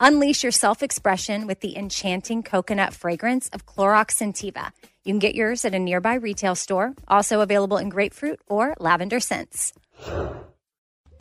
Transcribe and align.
Unleash 0.00 0.44
your 0.44 0.52
self 0.52 0.82
expression 0.82 1.48
with 1.48 1.60
the 1.60 1.76
enchanting 1.76 2.44
coconut 2.44 2.94
fragrance 2.94 3.48
of 3.48 3.66
Clorox 3.66 4.12
Scentiva. 4.12 4.70
You 5.04 5.12
can 5.12 5.18
get 5.18 5.34
yours 5.34 5.64
at 5.64 5.74
a 5.74 5.78
nearby 5.78 6.14
retail 6.14 6.54
store, 6.54 6.94
also 7.08 7.40
available 7.40 7.78
in 7.78 7.88
grapefruit 7.88 8.38
or 8.46 8.74
lavender 8.78 9.18
scents. 9.18 9.72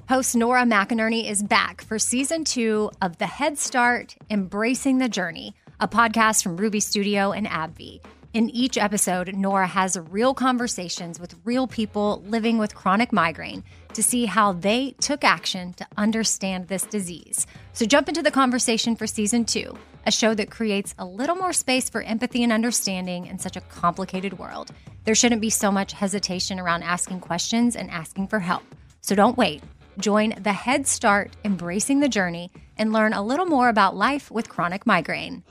Host 0.08 0.36
Nora 0.36 0.64
McInerny 0.64 1.30
is 1.30 1.42
back 1.42 1.82
for 1.82 1.98
season 1.98 2.44
two 2.44 2.92
of 3.02 3.18
The 3.18 3.26
Head 3.26 3.58
Start 3.58 4.16
Embracing 4.30 5.00
the 5.00 5.10
Journey, 5.10 5.56
a 5.80 5.88
podcast 5.88 6.44
from 6.44 6.58
Ruby 6.58 6.80
Studio 6.80 7.32
and 7.32 7.48
AbbVie. 7.48 8.00
In 8.34 8.52
each 8.52 8.78
episode, 8.78 9.34
Nora 9.34 9.66
has 9.66 9.98
real 10.12 10.36
conversations 10.36 11.20
with 11.20 11.36
real 11.44 11.66
people 11.66 12.22
living 12.28 12.60
with 12.60 12.76
chronic 12.76 13.12
migraine 13.12 13.64
to 13.98 14.04
see 14.04 14.26
how 14.26 14.54
they 14.54 14.92
took 15.02 15.24
action 15.24 15.74
to 15.74 15.88
understand 15.98 16.68
this 16.68 16.84
disease. 16.84 17.48
So 17.74 17.84
jump 17.84 18.08
into 18.08 18.22
the 18.22 18.30
conversation 18.30 18.96
for 18.96 19.08
season 19.08 19.44
two, 19.44 19.76
a 20.06 20.12
show 20.12 20.36
that 20.36 20.52
creates 20.52 20.94
a 21.00 21.06
little 21.06 21.36
more 21.36 21.52
space 21.52 21.90
for 21.90 22.04
empathy 22.04 22.44
and 22.44 22.54
understanding 22.54 23.26
in 23.26 23.40
such 23.40 23.56
a 23.56 23.62
complicated 23.62 24.38
world. 24.38 24.70
There 25.06 25.16
shouldn't 25.16 25.42
be 25.42 25.50
so 25.50 25.72
much 25.72 25.94
hesitation 25.94 26.60
around 26.60 26.84
asking 26.84 27.22
questions 27.22 27.76
and 27.76 27.90
asking 27.90 28.28
for 28.28 28.38
help. 28.38 28.62
So 29.02 29.16
don't 29.16 29.36
wait. 29.36 29.64
Join 29.98 30.36
the 30.40 30.54
Head 30.54 30.86
Start 30.86 31.36
Embracing 31.44 32.00
the 32.00 32.08
Journey 32.08 32.52
and 32.78 32.94
learn 32.94 33.14
a 33.14 33.24
little 33.24 33.48
more 33.48 33.68
about 33.68 33.96
life 33.96 34.30
with 34.30 34.48
chronic 34.48 34.86
migraine. 34.86 35.44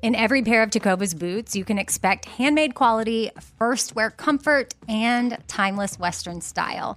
In 0.00 0.14
every 0.14 0.42
pair 0.42 0.62
of 0.62 0.70
Tecovas 0.70 1.18
boots, 1.18 1.56
you 1.56 1.64
can 1.64 1.76
expect 1.76 2.26
handmade 2.26 2.76
quality, 2.76 3.32
first 3.58 3.96
wear 3.96 4.10
comfort, 4.10 4.74
and 4.88 5.36
timeless 5.48 5.98
Western 5.98 6.40
style. 6.40 6.96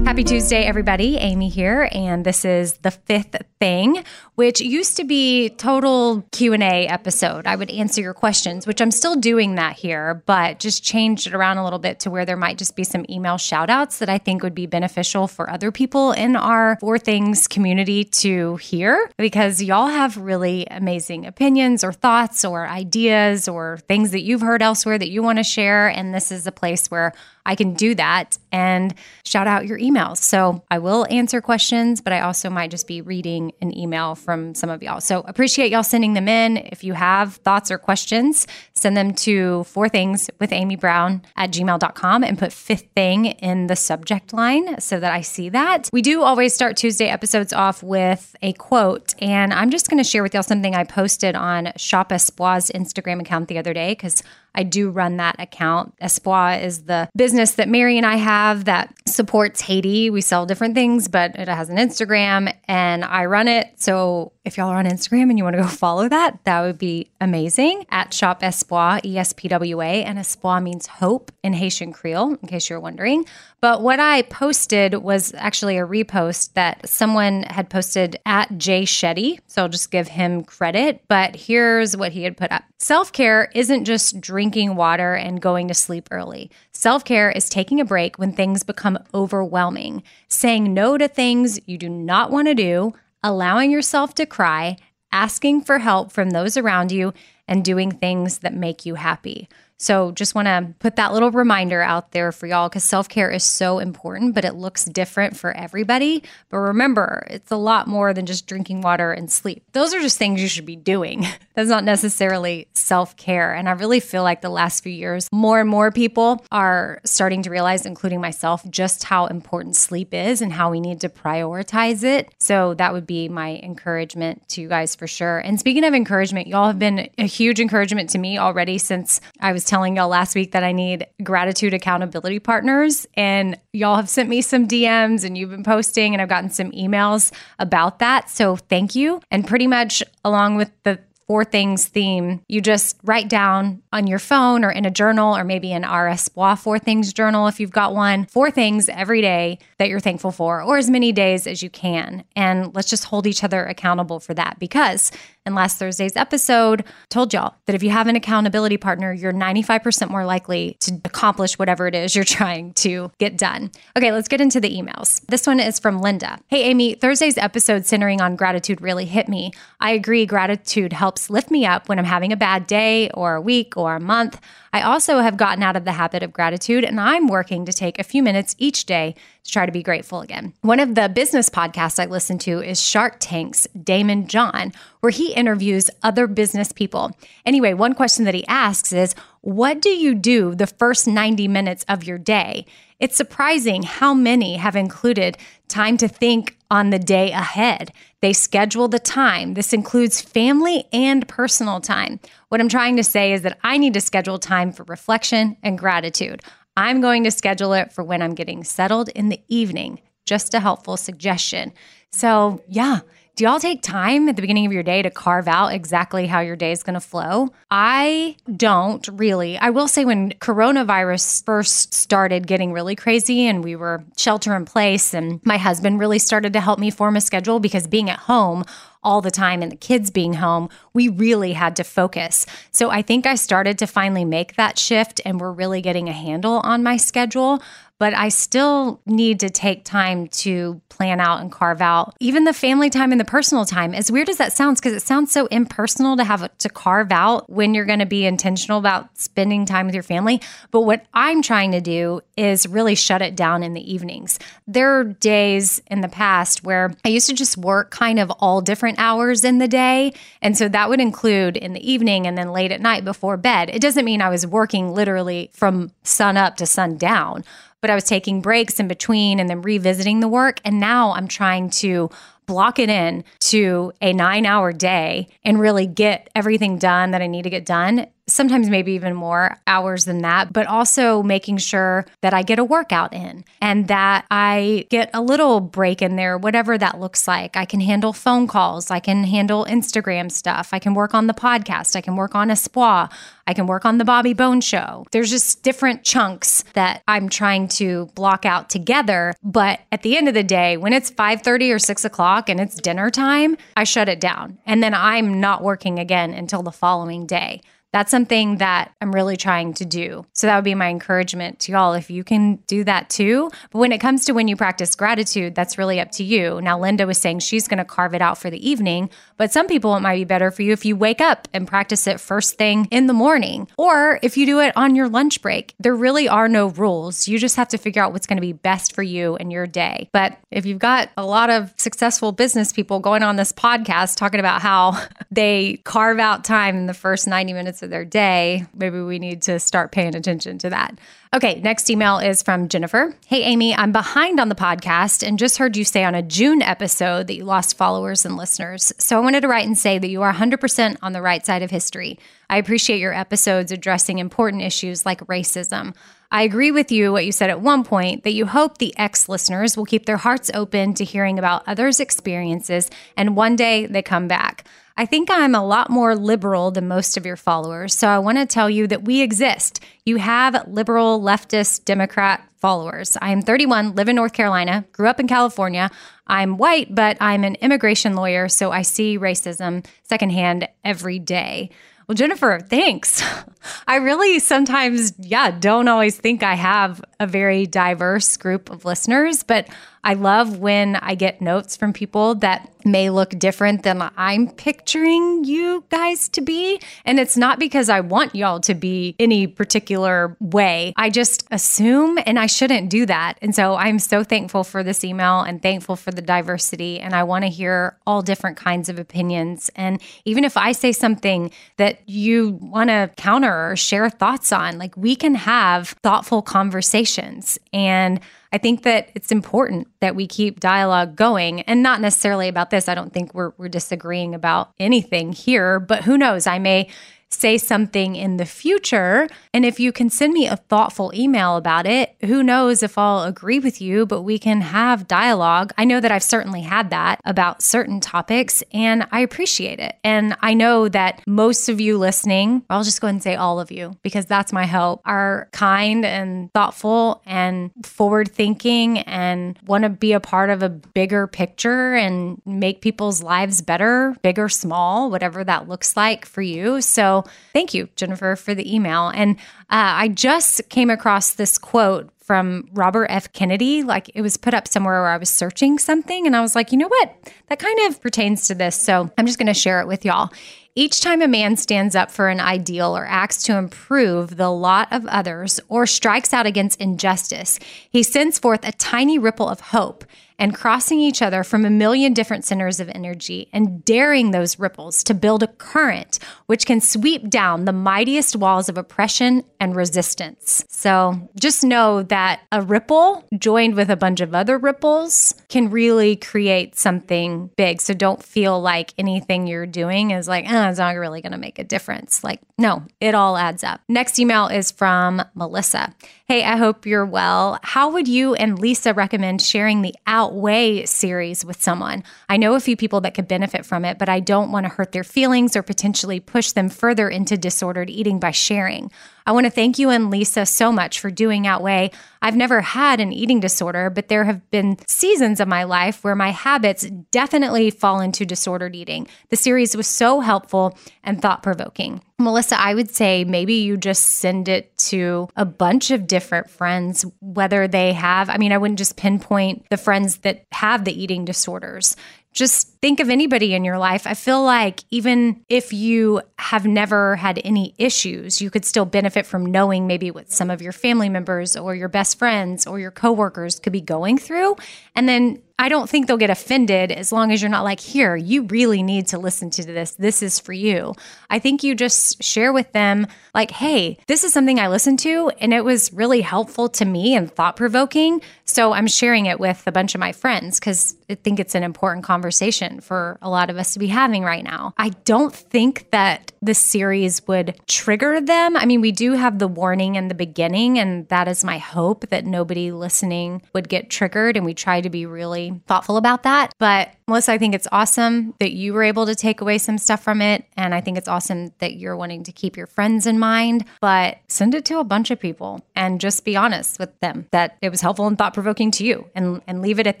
Happy 0.18 0.30
Tuesday, 0.30 0.64
everybody. 0.64 1.16
Amy 1.16 1.48
here, 1.48 1.88
and 1.92 2.26
this 2.26 2.44
is 2.44 2.72
the 2.78 2.90
fifth 2.90 3.36
thing, 3.60 4.02
which 4.34 4.60
used 4.60 4.96
to 4.96 5.04
be 5.04 5.48
total 5.48 6.26
Q 6.32 6.54
and 6.54 6.62
A 6.64 6.88
episode. 6.88 7.46
I 7.46 7.54
would 7.54 7.70
answer 7.70 8.00
your 8.00 8.14
questions, 8.14 8.66
which 8.66 8.80
I'm 8.80 8.90
still 8.90 9.14
doing 9.14 9.54
that 9.54 9.76
here, 9.76 10.24
but 10.26 10.58
just 10.58 10.82
changed 10.82 11.28
it 11.28 11.34
around 11.34 11.58
a 11.58 11.62
little 11.62 11.78
bit 11.78 12.00
to 12.00 12.10
where 12.10 12.24
there 12.24 12.36
might 12.36 12.58
just 12.58 12.74
be 12.74 12.82
some 12.82 13.06
email 13.08 13.38
shout 13.38 13.70
outs 13.70 14.00
that 14.00 14.08
I 14.08 14.18
think 14.18 14.42
would 14.42 14.56
be 14.56 14.66
beneficial 14.66 15.28
for 15.28 15.48
other 15.48 15.70
people 15.70 16.10
in 16.10 16.34
our 16.34 16.76
Four 16.80 16.98
Things 16.98 17.46
community 17.46 18.02
to 18.02 18.56
hear 18.56 19.08
because 19.18 19.62
y'all 19.62 19.86
have 19.86 20.16
really 20.16 20.66
amazing 20.68 21.26
opinions 21.26 21.84
or 21.84 21.92
thoughts 21.92 22.44
or 22.44 22.66
ideas 22.66 23.46
or 23.46 23.78
things 23.86 24.10
that 24.10 24.22
you've 24.22 24.40
heard 24.40 24.62
elsewhere 24.62 24.98
that 24.98 25.10
you 25.10 25.22
want 25.22 25.38
to 25.38 25.44
share, 25.44 25.86
and 25.86 26.12
this 26.12 26.32
is 26.32 26.44
a 26.44 26.52
place 26.52 26.90
where 26.90 27.12
I 27.46 27.54
can 27.54 27.74
do 27.74 27.94
that 27.94 28.38
and 28.52 28.94
shout 29.24 29.46
out 29.46 29.66
your 29.66 29.78
emails. 29.78 30.18
So 30.18 30.62
I 30.70 30.78
will 30.78 31.06
answer 31.10 31.40
questions, 31.40 32.00
but 32.00 32.12
I 32.12 32.20
also 32.20 32.50
might 32.50 32.70
just 32.70 32.86
be 32.86 33.00
reading 33.00 33.52
an 33.60 33.76
email 33.76 34.14
from 34.14 34.54
some 34.54 34.70
of 34.70 34.82
y'all. 34.82 35.00
So 35.00 35.20
appreciate 35.20 35.70
y'all 35.70 35.82
sending 35.82 36.14
them 36.14 36.28
in. 36.28 36.58
If 36.58 36.82
you 36.84 36.94
have 36.94 37.36
thoughts 37.36 37.70
or 37.70 37.78
questions, 37.78 38.46
send 38.74 38.96
them 38.96 39.14
to 39.14 39.64
four 39.64 39.88
things 39.88 40.30
with 40.38 40.52
Amy 40.52 40.76
Brown 40.76 41.22
at 41.36 41.50
gmail.com 41.50 42.24
and 42.24 42.38
put 42.38 42.52
fifth 42.52 42.88
thing 42.94 43.26
in 43.26 43.66
the 43.66 43.76
subject 43.76 44.32
line 44.32 44.80
so 44.80 44.98
that 45.00 45.12
I 45.12 45.20
see 45.20 45.48
that. 45.50 45.88
We 45.92 46.02
do 46.02 46.22
always 46.22 46.54
start 46.54 46.76
Tuesday 46.76 47.08
episodes 47.08 47.52
off 47.52 47.82
with 47.82 48.34
a 48.42 48.52
quote, 48.54 49.14
and 49.20 49.52
I'm 49.52 49.70
just 49.70 49.88
going 49.88 49.98
to 49.98 50.08
share 50.08 50.22
with 50.22 50.34
y'all 50.34 50.42
something 50.42 50.74
I 50.74 50.84
posted 50.84 51.34
on 51.34 51.72
Shop 51.76 52.10
Espwa's 52.10 52.70
Instagram 52.74 53.20
account 53.20 53.48
the 53.48 53.58
other 53.58 53.74
day 53.74 53.92
because 53.92 54.22
I 54.58 54.64
do 54.64 54.90
run 54.90 55.18
that 55.18 55.36
account. 55.38 55.94
Espwa 56.02 56.60
is 56.60 56.82
the 56.82 57.08
business 57.16 57.52
that 57.52 57.68
Mary 57.68 57.96
and 57.96 58.04
I 58.04 58.16
have 58.16 58.64
that 58.64 58.92
supports 59.06 59.60
Haiti. 59.60 60.10
We 60.10 60.20
sell 60.20 60.46
different 60.46 60.74
things, 60.74 61.06
but 61.06 61.36
it 61.38 61.46
has 61.46 61.68
an 61.68 61.76
Instagram 61.76 62.52
and 62.66 63.04
I 63.04 63.26
run 63.26 63.46
it. 63.46 63.68
So 63.76 64.32
if 64.48 64.56
y'all 64.56 64.70
are 64.70 64.78
on 64.78 64.86
Instagram 64.86 65.28
and 65.28 65.38
you 65.38 65.44
want 65.44 65.54
to 65.54 65.62
go 65.62 65.68
follow 65.68 66.08
that, 66.08 66.42
that 66.44 66.62
would 66.62 66.78
be 66.78 67.10
amazing. 67.20 67.84
At 67.90 68.12
Shop 68.12 68.40
Espwa, 68.40 69.04
E 69.04 69.16
S 69.16 69.32
P 69.32 69.46
W 69.46 69.80
A, 69.80 70.02
and 70.02 70.18
Espwa 70.18 70.60
means 70.60 70.86
hope 70.86 71.30
in 71.44 71.52
Haitian 71.52 71.92
Creole, 71.92 72.34
in 72.34 72.48
case 72.48 72.68
you're 72.68 72.80
wondering. 72.80 73.24
But 73.60 73.82
what 73.82 74.00
I 74.00 74.22
posted 74.22 74.94
was 74.94 75.34
actually 75.34 75.78
a 75.78 75.86
repost 75.86 76.54
that 76.54 76.88
someone 76.88 77.42
had 77.44 77.68
posted 77.68 78.16
at 78.24 78.56
Jay 78.56 78.82
Shetty. 78.82 79.38
So 79.46 79.62
I'll 79.62 79.68
just 79.68 79.90
give 79.90 80.08
him 80.08 80.44
credit. 80.44 81.02
But 81.08 81.36
here's 81.36 81.96
what 81.96 82.12
he 82.12 82.22
had 82.22 82.36
put 82.36 82.50
up 82.50 82.64
Self 82.80 83.12
care 83.12 83.50
isn't 83.54 83.84
just 83.84 84.20
drinking 84.20 84.76
water 84.76 85.14
and 85.14 85.40
going 85.40 85.68
to 85.68 85.74
sleep 85.74 86.08
early. 86.10 86.50
Self 86.72 87.04
care 87.04 87.30
is 87.30 87.48
taking 87.48 87.80
a 87.80 87.84
break 87.84 88.18
when 88.18 88.32
things 88.32 88.62
become 88.62 88.98
overwhelming, 89.12 90.04
saying 90.28 90.72
no 90.72 90.96
to 90.96 91.08
things 91.08 91.58
you 91.66 91.76
do 91.76 91.88
not 91.88 92.30
want 92.30 92.46
to 92.46 92.54
do, 92.54 92.94
allowing 93.22 93.70
yourself 93.70 94.14
to 94.14 94.26
cry, 94.26 94.76
asking 95.12 95.62
for 95.62 95.78
help 95.78 96.12
from 96.12 96.30
those 96.30 96.56
around 96.56 96.92
you, 96.92 97.12
and 97.46 97.64
doing 97.64 97.90
things 97.90 98.38
that 98.38 98.54
make 98.54 98.84
you 98.84 98.96
happy. 98.96 99.48
So, 99.80 100.10
just 100.10 100.34
want 100.34 100.46
to 100.46 100.74
put 100.80 100.96
that 100.96 101.12
little 101.12 101.30
reminder 101.30 101.80
out 101.80 102.10
there 102.10 102.32
for 102.32 102.48
y'all 102.48 102.68
because 102.68 102.82
self 102.82 103.08
care 103.08 103.30
is 103.30 103.44
so 103.44 103.78
important, 103.78 104.34
but 104.34 104.44
it 104.44 104.54
looks 104.54 104.84
different 104.84 105.36
for 105.36 105.56
everybody. 105.56 106.24
But 106.48 106.58
remember, 106.58 107.24
it's 107.30 107.52
a 107.52 107.56
lot 107.56 107.86
more 107.86 108.12
than 108.12 108.26
just 108.26 108.48
drinking 108.48 108.80
water 108.80 109.12
and 109.12 109.30
sleep. 109.30 109.62
Those 109.72 109.94
are 109.94 110.00
just 110.00 110.18
things 110.18 110.42
you 110.42 110.48
should 110.48 110.66
be 110.66 110.74
doing. 110.74 111.24
That's 111.54 111.70
not 111.70 111.84
necessarily 111.84 112.66
self 112.74 113.16
care. 113.16 113.54
And 113.54 113.68
I 113.68 113.72
really 113.72 114.00
feel 114.00 114.24
like 114.24 114.40
the 114.40 114.48
last 114.48 114.82
few 114.82 114.92
years, 114.92 115.28
more 115.30 115.60
and 115.60 115.70
more 115.70 115.92
people 115.92 116.44
are 116.50 117.00
starting 117.04 117.44
to 117.44 117.50
realize, 117.50 117.86
including 117.86 118.20
myself, 118.20 118.68
just 118.70 119.04
how 119.04 119.26
important 119.26 119.76
sleep 119.76 120.12
is 120.12 120.42
and 120.42 120.52
how 120.52 120.72
we 120.72 120.80
need 120.80 121.00
to 121.02 121.08
prioritize 121.08 122.02
it. 122.02 122.34
So, 122.40 122.74
that 122.74 122.92
would 122.92 123.06
be 123.06 123.28
my 123.28 123.60
encouragement 123.62 124.48
to 124.48 124.60
you 124.60 124.68
guys 124.68 124.96
for 124.96 125.06
sure. 125.06 125.38
And 125.38 125.60
speaking 125.60 125.84
of 125.84 125.94
encouragement, 125.94 126.48
y'all 126.48 126.66
have 126.66 126.80
been 126.80 127.08
a 127.16 127.26
huge 127.26 127.60
encouragement 127.60 128.10
to 128.10 128.18
me 128.18 128.38
already 128.38 128.78
since 128.78 129.20
I 129.38 129.52
was 129.52 129.67
telling 129.68 129.96
y'all 129.96 130.08
last 130.08 130.34
week 130.34 130.52
that 130.52 130.64
I 130.64 130.72
need 130.72 131.06
gratitude 131.22 131.74
accountability 131.74 132.40
partners. 132.40 133.06
And 133.14 133.58
y'all 133.72 133.96
have 133.96 134.08
sent 134.08 134.28
me 134.28 134.42
some 134.42 134.66
DMs 134.66 135.24
and 135.24 135.38
you've 135.38 135.50
been 135.50 135.62
posting, 135.62 136.14
and 136.14 136.20
I've 136.20 136.28
gotten 136.28 136.50
some 136.50 136.72
emails 136.72 137.32
about 137.58 138.00
that. 138.00 138.30
So 138.30 138.56
thank 138.56 138.94
you. 138.94 139.20
And 139.30 139.46
pretty 139.46 139.66
much 139.66 140.02
along 140.24 140.56
with 140.56 140.70
the 140.82 140.98
four 141.28 141.44
things 141.44 141.86
theme, 141.86 142.40
you 142.48 142.60
just 142.62 142.96
write 143.04 143.28
down 143.28 143.82
on 143.92 144.06
your 144.06 144.18
phone 144.18 144.64
or 144.64 144.70
in 144.70 144.86
a 144.86 144.90
journal 144.90 145.36
or 145.36 145.44
maybe 145.44 145.72
an 145.72 145.84
RS 145.88 146.30
four 146.56 146.78
things 146.78 147.12
journal 147.12 147.46
if 147.46 147.60
you've 147.60 147.70
got 147.70 147.94
one, 147.94 148.24
four 148.26 148.50
things 148.50 148.88
every 148.88 149.20
day 149.20 149.58
that 149.78 149.90
you're 149.90 150.00
thankful 150.00 150.32
for, 150.32 150.62
or 150.62 150.78
as 150.78 150.88
many 150.88 151.12
days 151.12 151.46
as 151.46 151.62
you 151.62 151.68
can. 151.68 152.24
And 152.34 152.74
let's 152.74 152.88
just 152.88 153.04
hold 153.04 153.26
each 153.26 153.44
other 153.44 153.64
accountable 153.64 154.20
for 154.20 154.32
that 154.34 154.58
because 154.58 155.12
in 155.44 155.54
last 155.54 155.78
Thursday's 155.78 156.16
episode, 156.16 156.84
told 157.10 157.32
y'all 157.32 157.54
that 157.66 157.74
if 157.74 157.82
you 157.82 157.90
have 157.90 158.06
an 158.06 158.16
accountability 158.16 158.76
partner, 158.76 159.12
you're 159.12 159.32
95% 159.32 160.10
more 160.10 160.24
likely 160.24 160.76
to 160.80 161.00
accomplish 161.04 161.58
whatever 161.58 161.86
it 161.86 161.94
is 161.94 162.14
you're 162.14 162.24
trying 162.38 162.72
to 162.74 163.10
get 163.18 163.36
done. 163.36 163.70
Okay, 163.96 164.12
let's 164.12 164.28
get 164.28 164.40
into 164.40 164.60
the 164.60 164.74
emails. 164.74 165.20
This 165.26 165.46
one 165.46 165.60
is 165.60 165.78
from 165.78 166.00
Linda. 166.00 166.38
Hey, 166.48 166.64
Amy, 166.64 166.94
Thursday's 166.94 167.38
episode 167.38 167.86
centering 167.86 168.20
on 168.20 168.36
gratitude 168.36 168.80
really 168.80 169.06
hit 169.06 169.28
me. 169.28 169.52
I 169.80 169.90
agree, 169.92 170.26
gratitude 170.26 170.92
helps 170.92 171.17
lift 171.28 171.50
me 171.50 171.66
up 171.66 171.88
when 171.88 171.98
I'm 171.98 172.04
having 172.04 172.32
a 172.32 172.36
bad 172.36 172.66
day 172.66 173.10
or 173.10 173.34
a 173.34 173.40
week 173.40 173.76
or 173.76 173.96
a 173.96 174.00
month. 174.00 174.40
I 174.72 174.82
also 174.82 175.18
have 175.18 175.36
gotten 175.36 175.62
out 175.62 175.76
of 175.76 175.84
the 175.84 175.92
habit 175.92 176.22
of 176.22 176.32
gratitude 176.32 176.84
and 176.84 177.00
I'm 177.00 177.26
working 177.26 177.64
to 177.64 177.72
take 177.72 177.98
a 177.98 178.04
few 178.04 178.22
minutes 178.22 178.54
each 178.58 178.86
day 178.86 179.14
to 179.44 179.50
try 179.50 179.66
to 179.66 179.72
be 179.72 179.82
grateful 179.82 180.20
again. 180.20 180.52
One 180.60 180.80
of 180.80 180.94
the 180.94 181.08
business 181.08 181.48
podcasts 181.50 181.98
I 182.00 182.06
listen 182.06 182.38
to 182.40 182.60
is 182.62 182.80
Shark 182.80 183.16
Tank's 183.18 183.66
Daymond 183.76 184.26
John, 184.28 184.72
where 185.00 185.10
he 185.10 185.32
interviews 185.32 185.90
other 186.02 186.26
business 186.26 186.72
people. 186.72 187.12
Anyway, 187.44 187.74
one 187.74 187.94
question 187.94 188.24
that 188.24 188.34
he 188.34 188.46
asks 188.46 188.92
is, 188.92 189.14
What 189.40 189.80
do 189.80 189.90
you 189.90 190.14
do 190.14 190.54
the 190.54 190.66
first 190.66 191.06
90 191.06 191.48
minutes 191.48 191.84
of 191.88 192.04
your 192.04 192.18
day? 192.18 192.66
It's 193.00 193.16
surprising 193.16 193.84
how 193.84 194.12
many 194.12 194.56
have 194.56 194.74
included 194.74 195.38
time 195.68 195.96
to 195.98 196.08
think 196.08 196.56
on 196.70 196.90
the 196.90 196.98
day 196.98 197.30
ahead. 197.30 197.92
They 198.20 198.32
schedule 198.32 198.88
the 198.88 198.98
time. 198.98 199.54
This 199.54 199.72
includes 199.72 200.20
family 200.20 200.84
and 200.92 201.28
personal 201.28 201.80
time. 201.80 202.18
What 202.48 202.60
I'm 202.60 202.68
trying 202.68 202.96
to 202.96 203.04
say 203.04 203.32
is 203.32 203.42
that 203.42 203.58
I 203.62 203.78
need 203.78 203.94
to 203.94 204.00
schedule 204.00 204.38
time 204.38 204.72
for 204.72 204.82
reflection 204.84 205.56
and 205.62 205.78
gratitude. 205.78 206.42
I'm 206.76 207.00
going 207.00 207.24
to 207.24 207.30
schedule 207.30 207.72
it 207.72 207.92
for 207.92 208.02
when 208.02 208.22
I'm 208.22 208.34
getting 208.34 208.64
settled 208.64 209.08
in 209.10 209.28
the 209.28 209.40
evening. 209.48 210.00
Just 210.26 210.52
a 210.54 210.60
helpful 210.60 210.96
suggestion. 210.96 211.72
So, 212.10 212.62
yeah, 212.68 213.00
do 213.38 213.44
y'all 213.44 213.60
take 213.60 213.82
time 213.82 214.28
at 214.28 214.34
the 214.34 214.42
beginning 214.42 214.66
of 214.66 214.72
your 214.72 214.82
day 214.82 215.00
to 215.00 215.10
carve 215.10 215.46
out 215.46 215.68
exactly 215.68 216.26
how 216.26 216.40
your 216.40 216.56
day 216.56 216.72
is 216.72 216.82
going 216.82 216.94
to 216.94 217.00
flow? 217.00 217.48
I 217.70 218.34
don't 218.56 219.08
really. 219.12 219.56
I 219.56 219.70
will 219.70 219.86
say 219.86 220.04
when 220.04 220.32
coronavirus 220.40 221.44
first 221.44 221.94
started 221.94 222.48
getting 222.48 222.72
really 222.72 222.96
crazy 222.96 223.46
and 223.46 223.62
we 223.62 223.76
were 223.76 224.02
shelter 224.16 224.56
in 224.56 224.64
place, 224.64 225.14
and 225.14 225.40
my 225.46 225.56
husband 225.56 226.00
really 226.00 226.18
started 226.18 226.52
to 226.54 226.60
help 226.60 226.80
me 226.80 226.90
form 226.90 227.14
a 227.14 227.20
schedule 227.20 227.60
because 227.60 227.86
being 227.86 228.10
at 228.10 228.18
home 228.18 228.64
all 229.04 229.20
the 229.20 229.30
time 229.30 229.62
and 229.62 229.70
the 229.70 229.76
kids 229.76 230.10
being 230.10 230.34
home, 230.34 230.68
we 230.92 231.08
really 231.08 231.52
had 231.52 231.76
to 231.76 231.84
focus. 231.84 232.44
So 232.72 232.90
I 232.90 233.02
think 233.02 233.24
I 233.24 233.36
started 233.36 233.78
to 233.78 233.86
finally 233.86 234.24
make 234.24 234.56
that 234.56 234.78
shift 234.78 235.20
and 235.24 235.40
we're 235.40 235.52
really 235.52 235.80
getting 235.80 236.08
a 236.08 236.12
handle 236.12 236.60
on 236.64 236.82
my 236.82 236.96
schedule 236.96 237.62
but 237.98 238.14
I 238.14 238.28
still 238.28 239.00
need 239.06 239.40
to 239.40 239.50
take 239.50 239.84
time 239.84 240.28
to 240.28 240.80
plan 240.88 241.20
out 241.20 241.40
and 241.40 241.52
carve 241.52 241.80
out 241.80 242.14
even 242.20 242.44
the 242.44 242.52
family 242.52 242.90
time 242.90 243.12
and 243.12 243.20
the 243.20 243.24
personal 243.24 243.64
time. 243.64 243.94
As 243.94 244.10
weird 244.10 244.28
as 244.28 244.38
that 244.38 244.52
sounds, 244.52 244.80
because 244.80 244.94
it 244.94 245.06
sounds 245.06 245.32
so 245.32 245.46
impersonal 245.46 246.16
to 246.16 246.24
have 246.24 246.56
to 246.58 246.68
carve 246.68 247.12
out 247.12 247.48
when 247.50 247.74
you're 247.74 247.84
going 247.84 247.98
to 247.98 248.06
be 248.06 248.24
intentional 248.24 248.78
about 248.78 249.16
spending 249.18 249.66
time 249.66 249.86
with 249.86 249.94
your 249.94 250.02
family. 250.02 250.40
But 250.70 250.82
what 250.82 251.06
I'm 251.12 251.42
trying 251.42 251.72
to 251.72 251.80
do 251.80 252.20
is 252.36 252.66
really 252.66 252.94
shut 252.94 253.22
it 253.22 253.36
down 253.36 253.62
in 253.62 253.74
the 253.74 253.92
evenings. 253.92 254.38
There 254.66 254.98
are 254.98 255.04
days 255.04 255.82
in 255.88 256.00
the 256.00 256.08
past 256.08 256.64
where 256.64 256.94
I 257.04 257.08
used 257.08 257.28
to 257.28 257.34
just 257.34 257.56
work 257.56 257.90
kind 257.90 258.18
of 258.18 258.30
all 258.32 258.60
different 258.60 258.98
hours 258.98 259.44
in 259.44 259.58
the 259.58 259.68
day. 259.68 260.12
And 260.40 260.56
so 260.56 260.68
that 260.68 260.88
would 260.88 261.00
include 261.00 261.56
in 261.56 261.72
the 261.72 261.90
evening 261.90 262.26
and 262.26 262.38
then 262.38 262.52
late 262.52 262.72
at 262.72 262.80
night 262.80 263.04
before 263.04 263.36
bed. 263.36 263.70
It 263.70 263.80
doesn't 263.82 264.04
mean 264.04 264.22
I 264.22 264.28
was 264.28 264.46
working 264.46 264.94
literally 264.94 265.50
from 265.52 265.92
sun 266.02 266.36
up 266.36 266.56
to 266.56 266.66
sun 266.66 266.96
down 266.96 267.44
but 267.80 267.90
I 267.90 267.94
was 267.94 268.04
taking 268.04 268.40
breaks 268.40 268.80
in 268.80 268.88
between 268.88 269.40
and 269.40 269.48
then 269.48 269.62
revisiting 269.62 270.20
the 270.20 270.28
work. 270.28 270.60
And 270.64 270.80
now 270.80 271.12
I'm 271.12 271.28
trying 271.28 271.70
to 271.70 272.10
block 272.46 272.78
it 272.78 272.88
in 272.88 273.24
to 273.40 273.92
a 274.00 274.12
nine 274.12 274.46
hour 274.46 274.72
day 274.72 275.28
and 275.44 275.60
really 275.60 275.86
get 275.86 276.28
everything 276.34 276.78
done 276.78 277.10
that 277.10 277.22
I 277.22 277.26
need 277.26 277.42
to 277.42 277.50
get 277.50 277.66
done 277.66 278.06
sometimes 278.28 278.68
maybe 278.68 278.92
even 278.92 279.14
more 279.14 279.56
hours 279.66 280.04
than 280.04 280.22
that, 280.22 280.52
but 280.52 280.66
also 280.66 281.22
making 281.22 281.58
sure 281.58 282.06
that 282.20 282.34
I 282.34 282.42
get 282.42 282.58
a 282.58 282.64
workout 282.64 283.12
in 283.12 283.44
and 283.60 283.88
that 283.88 284.26
I 284.30 284.86
get 284.90 285.10
a 285.14 285.20
little 285.20 285.60
break 285.60 286.02
in 286.02 286.16
there, 286.16 286.38
whatever 286.38 286.78
that 286.78 287.00
looks 287.00 287.26
like. 287.26 287.56
I 287.56 287.64
can 287.64 287.80
handle 287.80 288.12
phone 288.12 288.46
calls, 288.46 288.90
I 288.90 289.00
can 289.00 289.24
handle 289.24 289.64
Instagram 289.64 290.30
stuff, 290.30 290.70
I 290.72 290.78
can 290.78 290.94
work 290.94 291.14
on 291.14 291.26
the 291.26 291.34
podcast, 291.34 291.96
I 291.96 292.00
can 292.00 292.16
work 292.16 292.34
on 292.34 292.48
Espwa, 292.48 293.10
I 293.46 293.54
can 293.54 293.66
work 293.66 293.86
on 293.86 293.96
the 293.96 294.04
Bobby 294.04 294.34
Bones 294.34 294.64
show. 294.64 295.06
There's 295.10 295.30
just 295.30 295.62
different 295.62 296.04
chunks 296.04 296.64
that 296.74 297.02
I'm 297.08 297.30
trying 297.30 297.68
to 297.68 298.10
block 298.14 298.44
out 298.44 298.68
together. 298.68 299.32
But 299.42 299.80
at 299.90 300.02
the 300.02 300.18
end 300.18 300.28
of 300.28 300.34
the 300.34 300.42
day, 300.42 300.76
when 300.76 300.92
it's 300.92 301.10
5:30 301.10 301.72
or 301.72 301.78
6 301.78 302.04
o'clock 302.04 302.50
and 302.50 302.60
it's 302.60 302.74
dinner 302.74 303.10
time, 303.10 303.56
I 303.74 303.84
shut 303.84 304.08
it 304.08 304.20
down. 304.20 304.58
And 304.66 304.82
then 304.82 304.92
I'm 304.92 305.40
not 305.40 305.62
working 305.62 305.98
again 305.98 306.34
until 306.34 306.62
the 306.62 306.72
following 306.72 307.26
day 307.26 307.62
that's 307.92 308.10
something 308.10 308.56
that 308.58 308.92
I'm 309.00 309.14
really 309.14 309.36
trying 309.36 309.74
to 309.74 309.84
do. 309.84 310.26
So 310.34 310.46
that 310.46 310.56
would 310.56 310.64
be 310.64 310.74
my 310.74 310.88
encouragement 310.88 311.58
to 311.60 311.72
y'all 311.72 311.94
if 311.94 312.10
you 312.10 312.22
can 312.22 312.56
do 312.66 312.84
that 312.84 313.08
too. 313.08 313.50
But 313.70 313.78
when 313.78 313.92
it 313.92 313.98
comes 313.98 314.24
to 314.26 314.32
when 314.32 314.48
you 314.48 314.56
practice 314.56 314.94
gratitude, 314.94 315.54
that's 315.54 315.78
really 315.78 316.00
up 316.00 316.10
to 316.12 316.24
you. 316.24 316.60
Now, 316.60 316.78
Linda 316.78 317.06
was 317.06 317.18
saying 317.18 317.40
she's 317.40 317.66
going 317.66 317.78
to 317.78 317.84
carve 317.84 318.14
it 318.14 318.22
out 318.22 318.38
for 318.38 318.50
the 318.50 318.68
evening, 318.68 319.10
but 319.36 319.52
some 319.52 319.66
people 319.66 319.96
it 319.96 320.00
might 320.00 320.16
be 320.16 320.24
better 320.24 320.50
for 320.50 320.62
you 320.62 320.72
if 320.72 320.84
you 320.84 320.96
wake 320.96 321.20
up 321.20 321.48
and 321.54 321.66
practice 321.66 322.06
it 322.06 322.20
first 322.20 322.56
thing 322.56 322.86
in 322.90 323.06
the 323.06 323.12
morning 323.12 323.68
or 323.78 324.18
if 324.22 324.36
you 324.36 324.44
do 324.44 324.60
it 324.60 324.76
on 324.76 324.94
your 324.94 325.08
lunch 325.08 325.40
break. 325.40 325.74
There 325.78 325.96
really 325.96 326.28
are 326.28 326.48
no 326.48 326.68
rules. 326.68 327.26
You 327.26 327.38
just 327.38 327.56
have 327.56 327.68
to 327.68 327.78
figure 327.78 328.02
out 328.02 328.12
what's 328.12 328.26
going 328.26 328.36
to 328.36 328.42
be 328.42 328.52
best 328.52 328.94
for 328.94 329.02
you 329.02 329.36
and 329.36 329.50
your 329.50 329.66
day. 329.66 330.08
But 330.12 330.38
if 330.50 330.66
you've 330.66 330.78
got 330.78 331.10
a 331.16 331.24
lot 331.24 331.50
of 331.50 331.72
successful 331.76 332.32
business 332.32 332.72
people 332.72 333.00
going 333.00 333.22
on 333.22 333.36
this 333.36 333.52
podcast 333.52 334.16
talking 334.16 334.40
about 334.40 334.60
how 334.60 335.02
they 335.30 335.80
carve 335.84 336.18
out 336.18 336.44
time 336.44 336.76
in 336.76 336.86
the 336.86 336.94
first 336.94 337.26
90 337.26 337.52
minutes 337.52 337.77
minutes 337.78 337.82
of 337.82 337.90
their 337.90 338.04
day, 338.04 338.66
maybe 338.74 339.00
we 339.00 339.18
need 339.18 339.42
to 339.42 339.58
start 339.58 339.92
paying 339.92 340.14
attention 340.14 340.58
to 340.58 340.70
that. 340.70 340.98
Okay, 341.34 341.60
next 341.60 341.90
email 341.90 342.18
is 342.18 342.42
from 342.42 342.68
Jennifer. 342.68 343.14
Hey, 343.26 343.42
Amy, 343.42 343.74
I'm 343.74 343.92
behind 343.92 344.40
on 344.40 344.48
the 344.48 344.54
podcast 344.54 345.26
and 345.26 345.38
just 345.38 345.58
heard 345.58 345.76
you 345.76 345.84
say 345.84 346.04
on 346.04 346.14
a 346.14 346.22
June 346.22 346.62
episode 346.62 347.26
that 347.26 347.36
you 347.36 347.44
lost 347.44 347.76
followers 347.76 348.24
and 348.24 348.36
listeners. 348.36 348.92
So 348.98 349.16
I 349.16 349.20
wanted 349.20 349.42
to 349.42 349.48
write 349.48 349.66
and 349.66 349.78
say 349.78 349.98
that 349.98 350.08
you 350.08 350.22
are 350.22 350.32
100% 350.32 350.96
on 351.02 351.12
the 351.12 351.22
right 351.22 351.44
side 351.44 351.62
of 351.62 351.70
history. 351.70 352.18
I 352.48 352.56
appreciate 352.56 352.98
your 352.98 353.14
episodes 353.14 353.70
addressing 353.70 354.18
important 354.18 354.62
issues 354.62 355.04
like 355.04 355.20
racism. 355.26 355.94
I 356.30 356.42
agree 356.42 356.70
with 356.70 356.90
you 356.92 357.12
what 357.12 357.24
you 357.24 357.32
said 357.32 357.50
at 357.50 357.60
one 357.60 357.84
point 357.84 358.24
that 358.24 358.32
you 358.32 358.46
hope 358.46 358.78
the 358.78 358.96
ex 358.98 359.28
listeners 359.28 359.76
will 359.76 359.86
keep 359.86 360.06
their 360.06 360.18
hearts 360.18 360.50
open 360.52 360.94
to 360.94 361.04
hearing 361.04 361.38
about 361.38 361.62
others' 361.66 362.00
experiences 362.00 362.90
and 363.16 363.36
one 363.36 363.56
day 363.56 363.86
they 363.86 364.02
come 364.02 364.28
back. 364.28 364.66
I 364.98 365.06
think 365.06 365.30
I'm 365.30 365.54
a 365.54 365.64
lot 365.64 365.90
more 365.90 366.16
liberal 366.16 366.72
than 366.72 366.88
most 366.88 367.16
of 367.16 367.24
your 367.24 367.36
followers. 367.36 367.94
So 367.94 368.08
I 368.08 368.18
want 368.18 368.36
to 368.38 368.44
tell 368.44 368.68
you 368.68 368.88
that 368.88 369.04
we 369.04 369.22
exist. 369.22 369.80
You 370.04 370.16
have 370.16 370.66
liberal, 370.66 371.20
leftist, 371.20 371.84
Democrat 371.84 372.44
followers. 372.56 373.16
I 373.22 373.30
am 373.30 373.40
31, 373.40 373.94
live 373.94 374.08
in 374.08 374.16
North 374.16 374.32
Carolina, 374.32 374.84
grew 374.90 375.06
up 375.06 375.20
in 375.20 375.28
California. 375.28 375.88
I'm 376.26 376.56
white, 376.56 376.92
but 376.92 377.16
I'm 377.20 377.44
an 377.44 377.54
immigration 377.60 378.16
lawyer, 378.16 378.48
so 378.48 378.72
I 378.72 378.82
see 378.82 379.16
racism 379.16 379.86
secondhand 380.02 380.68
every 380.84 381.20
day. 381.20 381.70
Well, 382.08 382.16
Jennifer, 382.16 382.58
thanks. 382.58 383.22
I 383.86 383.96
really 383.96 384.40
sometimes, 384.40 385.12
yeah, 385.18 385.52
don't 385.52 385.86
always 385.86 386.16
think 386.16 386.42
I 386.42 386.54
have 386.54 387.00
a 387.20 387.26
very 387.28 387.66
diverse 387.66 388.36
group 388.36 388.68
of 388.68 388.84
listeners, 388.84 389.44
but 389.44 389.68
I 390.04 390.14
love 390.14 390.58
when 390.58 390.96
I 390.96 391.14
get 391.14 391.40
notes 391.40 391.76
from 391.76 391.92
people 391.92 392.34
that 392.36 392.70
may 392.84 393.10
look 393.10 393.30
different 393.38 393.82
than 393.82 394.08
I'm 394.16 394.48
picturing 394.48 395.44
you 395.44 395.84
guys 395.90 396.28
to 396.30 396.40
be. 396.40 396.80
And 397.04 397.18
it's 397.18 397.36
not 397.36 397.58
because 397.58 397.88
I 397.88 398.00
want 398.00 398.34
y'all 398.34 398.60
to 398.60 398.74
be 398.74 399.14
any 399.18 399.46
particular 399.46 400.36
way. 400.40 400.92
I 400.96 401.10
just 401.10 401.46
assume, 401.50 402.18
and 402.24 402.38
I 402.38 402.46
shouldn't 402.46 402.90
do 402.90 403.06
that. 403.06 403.34
And 403.42 403.54
so 403.54 403.74
I'm 403.74 403.98
so 403.98 404.24
thankful 404.24 404.64
for 404.64 404.82
this 404.82 405.04
email 405.04 405.40
and 405.40 405.60
thankful 405.60 405.96
for 405.96 406.10
the 406.10 406.22
diversity. 406.22 407.00
And 407.00 407.14
I 407.14 407.24
want 407.24 407.44
to 407.44 407.50
hear 407.50 407.96
all 408.06 408.22
different 408.22 408.56
kinds 408.56 408.88
of 408.88 408.98
opinions. 408.98 409.70
And 409.76 410.00
even 410.24 410.44
if 410.44 410.56
I 410.56 410.72
say 410.72 410.92
something 410.92 411.50
that 411.76 412.00
you 412.08 412.58
want 412.62 412.90
to 412.90 413.10
counter 413.16 413.70
or 413.70 413.76
share 413.76 414.08
thoughts 414.08 414.52
on, 414.52 414.78
like 414.78 414.96
we 414.96 415.16
can 415.16 415.34
have 415.34 415.88
thoughtful 416.02 416.42
conversations. 416.42 417.58
And 417.72 418.20
I 418.50 418.56
think 418.56 418.82
that 418.84 419.10
it's 419.14 419.30
important 419.30 419.88
that 420.00 420.14
we 420.14 420.26
keep 420.26 420.60
dialogue 420.60 421.16
going 421.16 421.62
and 421.62 421.82
not 421.82 422.00
necessarily 422.00 422.48
about 422.48 422.70
this. 422.70 422.88
I 422.88 422.94
don't 422.94 423.12
think 423.12 423.34
we're, 423.34 423.52
we're 423.56 423.68
disagreeing 423.68 424.34
about 424.34 424.72
anything 424.78 425.32
here, 425.32 425.80
but 425.80 426.04
who 426.04 426.16
knows? 426.16 426.46
I 426.46 426.58
may 426.58 426.88
say 427.30 427.58
something 427.58 428.16
in 428.16 428.38
the 428.38 428.46
future. 428.46 429.28
And 429.52 429.64
if 429.64 429.78
you 429.78 429.92
can 429.92 430.08
send 430.10 430.32
me 430.32 430.46
a 430.46 430.56
thoughtful 430.56 431.12
email 431.14 431.56
about 431.56 431.86
it, 431.86 432.14
who 432.24 432.42
knows 432.42 432.82
if 432.82 432.96
I'll 432.96 433.24
agree 433.24 433.58
with 433.58 433.80
you, 433.80 434.06
but 434.06 434.22
we 434.22 434.38
can 434.38 434.60
have 434.62 435.06
dialogue. 435.06 435.72
I 435.76 435.84
know 435.84 436.00
that 436.00 436.10
I've 436.10 436.22
certainly 436.22 436.62
had 436.62 436.90
that 436.90 437.20
about 437.24 437.62
certain 437.62 438.00
topics, 438.00 438.62
and 438.72 439.06
I 439.10 439.20
appreciate 439.20 439.78
it. 439.78 439.96
And 440.02 440.36
I 440.40 440.54
know 440.54 440.88
that 440.88 441.22
most 441.26 441.68
of 441.68 441.80
you 441.80 441.98
listening, 441.98 442.64
I'll 442.70 442.82
just 442.82 443.00
go 443.00 443.06
ahead 443.06 443.16
and 443.16 443.22
say 443.22 443.34
all 443.34 443.60
of 443.60 443.70
you, 443.70 443.96
because 444.02 444.26
that's 444.26 444.52
my 444.52 444.66
hope, 444.66 445.02
are 445.04 445.48
kind 445.52 446.04
and 446.04 446.52
thoughtful 446.52 447.22
and 447.26 447.70
forward 447.82 448.30
thinking 448.30 449.00
and 449.00 449.58
want 449.66 449.84
to 449.84 449.90
be 449.90 450.12
a 450.12 450.20
part 450.20 450.50
of 450.50 450.62
a 450.62 450.68
bigger 450.68 451.26
picture 451.26 451.94
and 451.94 452.40
make 452.46 452.80
people's 452.80 453.22
lives 453.22 453.60
better, 453.60 454.16
big 454.22 454.38
or 454.38 454.48
small, 454.48 455.10
whatever 455.10 455.44
that 455.44 455.68
looks 455.68 455.96
like 455.96 456.24
for 456.24 456.42
you. 456.42 456.80
So 456.80 457.17
thank 457.52 457.74
you, 457.74 457.88
Jennifer, 457.96 458.36
for 458.36 458.54
the 458.54 458.74
email. 458.74 459.08
And 459.08 459.36
uh, 459.70 460.02
I 460.04 460.08
just 460.08 460.68
came 460.68 460.90
across 460.90 461.32
this 461.34 461.58
quote 461.58 462.10
from 462.28 462.68
Robert 462.74 463.06
F. 463.06 463.32
Kennedy. 463.32 463.82
Like 463.82 464.10
it 464.14 464.20
was 464.20 464.36
put 464.36 464.52
up 464.52 464.68
somewhere 464.68 465.00
where 465.00 465.10
I 465.10 465.16
was 465.16 465.30
searching 465.30 465.78
something 465.78 466.26
and 466.26 466.36
I 466.36 466.42
was 466.42 466.54
like, 466.54 466.72
you 466.72 466.78
know 466.78 466.86
what? 466.86 467.16
That 467.48 467.58
kind 467.58 467.78
of 467.88 468.02
pertains 468.02 468.46
to 468.48 468.54
this. 468.54 468.76
So 468.76 469.10
I'm 469.16 469.24
just 469.24 469.38
going 469.38 469.46
to 469.46 469.54
share 469.54 469.80
it 469.80 469.88
with 469.88 470.04
y'all. 470.04 470.30
Each 470.74 471.00
time 471.00 471.22
a 471.22 471.26
man 471.26 471.56
stands 471.56 471.96
up 471.96 472.10
for 472.10 472.28
an 472.28 472.38
ideal 472.38 472.96
or 472.96 473.06
acts 473.06 473.42
to 473.44 473.56
improve 473.56 474.36
the 474.36 474.50
lot 474.50 474.92
of 474.92 475.06
others 475.06 475.58
or 475.68 475.86
strikes 475.86 476.34
out 476.34 476.46
against 476.46 476.80
injustice, 476.80 477.58
he 477.90 478.02
sends 478.02 478.38
forth 478.38 478.60
a 478.62 478.72
tiny 478.72 479.18
ripple 479.18 479.48
of 479.48 479.60
hope 479.60 480.04
and 480.38 480.54
crossing 480.54 481.00
each 481.00 481.20
other 481.20 481.42
from 481.42 481.64
a 481.64 481.70
million 481.70 482.12
different 482.12 482.44
centers 482.44 482.78
of 482.78 482.88
energy 482.90 483.48
and 483.52 483.84
daring 483.84 484.30
those 484.30 484.58
ripples 484.58 485.02
to 485.02 485.14
build 485.14 485.42
a 485.42 485.48
current 485.48 486.18
which 486.46 486.64
can 486.64 486.80
sweep 486.80 487.28
down 487.28 487.64
the 487.64 487.72
mightiest 487.72 488.36
walls 488.36 488.68
of 488.68 488.78
oppression 488.78 489.42
and 489.58 489.74
resistance. 489.74 490.64
So 490.68 491.28
just 491.38 491.64
know 491.64 492.02
that 492.18 492.40
a 492.50 492.60
ripple 492.60 493.24
joined 493.38 493.76
with 493.76 493.88
a 493.88 493.96
bunch 493.96 494.20
of 494.20 494.34
other 494.34 494.58
ripples 494.58 495.36
can 495.48 495.70
really 495.70 496.16
create 496.16 496.76
something 496.76 497.48
big. 497.56 497.80
So 497.80 497.94
don't 497.94 498.20
feel 498.20 498.60
like 498.60 498.92
anything 498.98 499.46
you're 499.46 499.66
doing 499.66 500.10
is 500.10 500.26
like, 500.26 500.44
oh, 500.48 500.68
it's 500.68 500.80
not 500.80 500.96
really 500.96 501.22
going 501.22 501.30
to 501.30 501.38
make 501.38 501.60
a 501.60 501.64
difference. 501.64 502.24
Like, 502.24 502.40
no, 502.58 502.82
it 503.00 503.14
all 503.14 503.36
adds 503.36 503.62
up. 503.62 503.82
Next 503.88 504.18
email 504.18 504.48
is 504.48 504.72
from 504.72 505.22
Melissa. 505.36 505.94
Hey, 506.30 506.44
I 506.44 506.58
hope 506.58 506.84
you're 506.84 507.06
well. 507.06 507.58
How 507.62 507.88
would 507.88 508.06
you 508.06 508.34
and 508.34 508.58
Lisa 508.58 508.92
recommend 508.92 509.40
sharing 509.40 509.80
the 509.80 509.94
Outweigh 510.06 510.84
series 510.84 511.42
with 511.42 511.62
someone? 511.62 512.04
I 512.28 512.36
know 512.36 512.54
a 512.54 512.60
few 512.60 512.76
people 512.76 513.00
that 513.00 513.14
could 513.14 513.26
benefit 513.26 513.64
from 513.64 513.82
it, 513.86 513.96
but 513.98 514.10
I 514.10 514.20
don't 514.20 514.52
want 514.52 514.64
to 514.64 514.68
hurt 514.68 514.92
their 514.92 515.04
feelings 515.04 515.56
or 515.56 515.62
potentially 515.62 516.20
push 516.20 516.52
them 516.52 516.68
further 516.68 517.08
into 517.08 517.38
disordered 517.38 517.88
eating 517.88 518.20
by 518.20 518.32
sharing. 518.32 518.90
I 519.24 519.32
want 519.32 519.46
to 519.46 519.50
thank 519.50 519.78
you 519.78 519.88
and 519.88 520.10
Lisa 520.10 520.44
so 520.44 520.70
much 520.70 521.00
for 521.00 521.10
doing 521.10 521.46
Outweigh. 521.46 521.92
I've 522.22 522.36
never 522.36 522.60
had 522.60 523.00
an 523.00 523.12
eating 523.12 523.40
disorder, 523.40 523.90
but 523.90 524.08
there 524.08 524.24
have 524.24 524.50
been 524.50 524.78
seasons 524.86 525.40
of 525.40 525.48
my 525.48 525.64
life 525.64 526.02
where 526.02 526.16
my 526.16 526.30
habits 526.30 526.88
definitely 527.10 527.70
fall 527.70 528.00
into 528.00 528.26
disordered 528.26 528.74
eating. 528.74 529.06
The 529.30 529.36
series 529.36 529.76
was 529.76 529.86
so 529.86 530.20
helpful 530.20 530.76
and 531.04 531.20
thought 531.20 531.42
provoking. 531.42 532.02
Melissa, 532.18 532.60
I 532.60 532.74
would 532.74 532.90
say 532.90 533.24
maybe 533.24 533.54
you 533.54 533.76
just 533.76 534.04
send 534.04 534.48
it 534.48 534.76
to 534.78 535.28
a 535.36 535.44
bunch 535.44 535.90
of 535.92 536.06
different 536.06 536.50
friends, 536.50 537.04
whether 537.20 537.68
they 537.68 537.92
have, 537.92 538.28
I 538.28 538.38
mean, 538.38 538.52
I 538.52 538.58
wouldn't 538.58 538.78
just 538.78 538.96
pinpoint 538.96 539.66
the 539.70 539.76
friends 539.76 540.18
that 540.18 540.44
have 540.50 540.84
the 540.84 541.00
eating 541.00 541.24
disorders 541.24 541.94
just 542.32 542.77
think 542.80 543.00
of 543.00 543.10
anybody 543.10 543.54
in 543.54 543.64
your 543.64 543.78
life. 543.78 544.06
I 544.06 544.14
feel 544.14 544.42
like 544.42 544.84
even 544.90 545.44
if 545.48 545.72
you 545.72 546.22
have 546.38 546.66
never 546.66 547.16
had 547.16 547.40
any 547.44 547.74
issues, 547.78 548.40
you 548.40 548.50
could 548.50 548.64
still 548.64 548.84
benefit 548.84 549.26
from 549.26 549.46
knowing 549.46 549.86
maybe 549.86 550.10
what 550.10 550.30
some 550.30 550.50
of 550.50 550.62
your 550.62 550.72
family 550.72 551.08
members 551.08 551.56
or 551.56 551.74
your 551.74 551.88
best 551.88 552.18
friends 552.18 552.66
or 552.66 552.78
your 552.78 552.90
coworkers 552.90 553.58
could 553.58 553.72
be 553.72 553.80
going 553.80 554.18
through. 554.18 554.56
And 554.94 555.08
then 555.08 555.42
I 555.60 555.68
don't 555.68 555.90
think 555.90 556.06
they'll 556.06 556.16
get 556.16 556.30
offended 556.30 556.92
as 556.92 557.10
long 557.10 557.32
as 557.32 557.42
you're 557.42 557.50
not 557.50 557.64
like, 557.64 557.80
here, 557.80 558.14
you 558.14 558.44
really 558.44 558.84
need 558.84 559.08
to 559.08 559.18
listen 559.18 559.50
to 559.50 559.64
this. 559.64 559.96
This 559.96 560.22
is 560.22 560.38
for 560.38 560.52
you. 560.52 560.94
I 561.28 561.40
think 561.40 561.64
you 561.64 561.74
just 561.74 562.22
share 562.22 562.52
with 562.52 562.70
them, 562.72 563.08
like, 563.34 563.50
hey, 563.50 563.98
this 564.06 564.22
is 564.22 564.32
something 564.32 564.60
I 564.60 564.68
listened 564.68 565.00
to 565.00 565.32
and 565.40 565.52
it 565.52 565.64
was 565.64 565.92
really 565.92 566.20
helpful 566.20 566.68
to 566.70 566.84
me 566.84 567.16
and 567.16 567.28
thought 567.28 567.56
provoking. 567.56 568.22
So 568.44 568.72
I'm 568.72 568.86
sharing 568.86 569.26
it 569.26 569.40
with 569.40 569.64
a 569.66 569.72
bunch 569.72 569.96
of 569.96 569.98
my 569.98 570.12
friends 570.12 570.60
because 570.60 570.94
I 571.10 571.16
think 571.16 571.40
it's 571.40 571.56
an 571.56 571.64
important 571.64 572.04
conversation 572.04 572.67
for 572.80 573.18
a 573.22 573.28
lot 573.28 573.50
of 573.50 573.56
us 573.56 573.72
to 573.72 573.78
be 573.78 573.88
having 573.88 574.22
right 574.22 574.44
now. 574.44 574.74
I 574.76 574.90
don't 575.04 575.34
think 575.34 575.90
that 575.90 576.32
the 576.40 576.54
series 576.54 577.26
would 577.26 577.58
trigger 577.66 578.20
them. 578.20 578.56
I 578.56 578.66
mean, 578.66 578.80
we 578.80 578.92
do 578.92 579.12
have 579.12 579.38
the 579.38 579.48
warning 579.48 579.96
in 579.96 580.08
the 580.08 580.14
beginning, 580.14 580.78
and 580.78 581.08
that 581.08 581.28
is 581.28 581.44
my 581.44 581.58
hope 581.58 582.08
that 582.10 582.24
nobody 582.24 582.72
listening 582.72 583.42
would 583.52 583.68
get 583.68 583.90
triggered. 583.90 584.36
And 584.36 584.46
we 584.46 584.54
try 584.54 584.80
to 584.80 584.90
be 584.90 585.06
really 585.06 585.60
thoughtful 585.66 585.96
about 585.96 586.22
that. 586.24 586.52
But 586.58 586.90
Melissa, 587.08 587.32
I 587.32 587.38
think 587.38 587.54
it's 587.54 587.66
awesome 587.72 588.34
that 588.38 588.52
you 588.52 588.74
were 588.74 588.82
able 588.82 589.06
to 589.06 589.14
take 589.14 589.40
away 589.40 589.56
some 589.56 589.78
stuff 589.78 590.02
from 590.02 590.20
it. 590.20 590.44
And 590.58 590.74
I 590.74 590.82
think 590.82 590.98
it's 590.98 591.08
awesome 591.08 591.52
that 591.58 591.76
you're 591.76 591.96
wanting 591.96 592.22
to 592.24 592.32
keep 592.32 592.54
your 592.54 592.66
friends 592.66 593.06
in 593.06 593.18
mind, 593.18 593.64
but 593.80 594.18
send 594.28 594.54
it 594.54 594.66
to 594.66 594.78
a 594.78 594.84
bunch 594.84 595.10
of 595.10 595.18
people 595.18 595.64
and 595.74 596.00
just 596.02 596.24
be 596.24 596.36
honest 596.36 596.78
with 596.78 596.98
them 597.00 597.26
that 597.30 597.56
it 597.62 597.70
was 597.70 597.80
helpful 597.80 598.06
and 598.06 598.18
thought 598.18 598.34
provoking 598.34 598.70
to 598.72 598.84
you 598.84 599.08
and, 599.14 599.40
and 599.46 599.62
leave 599.62 599.80
it 599.80 599.86
at 599.86 600.00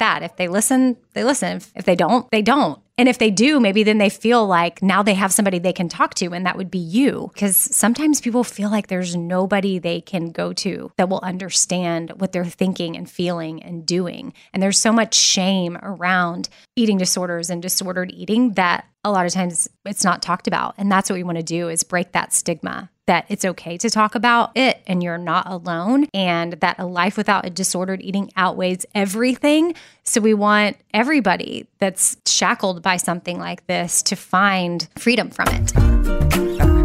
that. 0.00 0.22
If 0.22 0.36
they 0.36 0.48
listen, 0.48 0.98
they 1.14 1.24
listen. 1.24 1.56
If, 1.56 1.72
if 1.74 1.84
they 1.86 1.96
don't, 1.96 2.30
they 2.30 2.42
don't. 2.42 2.78
And 2.98 3.08
if 3.08 3.18
they 3.18 3.30
do, 3.30 3.60
maybe 3.60 3.84
then 3.84 3.98
they 3.98 4.10
feel 4.10 4.44
like 4.44 4.82
now 4.82 5.04
they 5.04 5.14
have 5.14 5.32
somebody 5.32 5.60
they 5.60 5.72
can 5.72 5.88
talk 5.88 6.14
to, 6.14 6.32
and 6.34 6.44
that 6.44 6.56
would 6.56 6.70
be 6.70 6.78
you. 6.78 7.30
Because 7.32 7.56
sometimes 7.56 8.20
people 8.20 8.42
feel 8.42 8.70
like 8.70 8.88
there's 8.88 9.14
nobody 9.14 9.78
they 9.78 10.00
can 10.00 10.32
go 10.32 10.52
to 10.54 10.90
that 10.96 11.08
will 11.08 11.20
understand 11.22 12.10
what 12.16 12.32
they're 12.32 12.44
thinking 12.44 12.96
and 12.96 13.08
feeling 13.08 13.62
and 13.62 13.86
doing. 13.86 14.34
And 14.52 14.60
there's 14.60 14.78
so 14.78 14.92
much 14.92 15.14
shame 15.14 15.78
around 15.80 16.48
eating 16.74 16.98
disorders 16.98 17.50
and 17.50 17.62
disordered 17.62 18.10
eating 18.12 18.54
that 18.54 18.84
a 19.04 19.10
lot 19.10 19.26
of 19.26 19.32
times 19.32 19.68
it's 19.84 20.04
not 20.04 20.22
talked 20.22 20.46
about. 20.46 20.74
And 20.78 20.90
that's 20.90 21.08
what 21.08 21.16
we 21.16 21.22
want 21.22 21.38
to 21.38 21.42
do 21.42 21.68
is 21.68 21.82
break 21.82 22.12
that 22.12 22.32
stigma 22.32 22.90
that 23.06 23.24
it's 23.30 23.44
okay 23.44 23.78
to 23.78 23.88
talk 23.88 24.14
about 24.14 24.54
it 24.54 24.82
and 24.86 25.02
you're 25.02 25.16
not 25.16 25.50
alone 25.50 26.06
and 26.12 26.52
that 26.54 26.78
a 26.78 26.84
life 26.84 27.16
without 27.16 27.46
a 27.46 27.50
disordered 27.50 28.02
eating 28.02 28.30
outweighs 28.36 28.84
everything. 28.94 29.74
So 30.04 30.20
we 30.20 30.34
want 30.34 30.76
everybody 30.92 31.66
that's 31.78 32.18
shackled 32.26 32.82
by 32.82 32.98
something 32.98 33.38
like 33.38 33.66
this 33.66 34.02
to 34.02 34.16
find 34.16 34.86
freedom 34.98 35.30
from 35.30 35.48
it. 35.48 36.77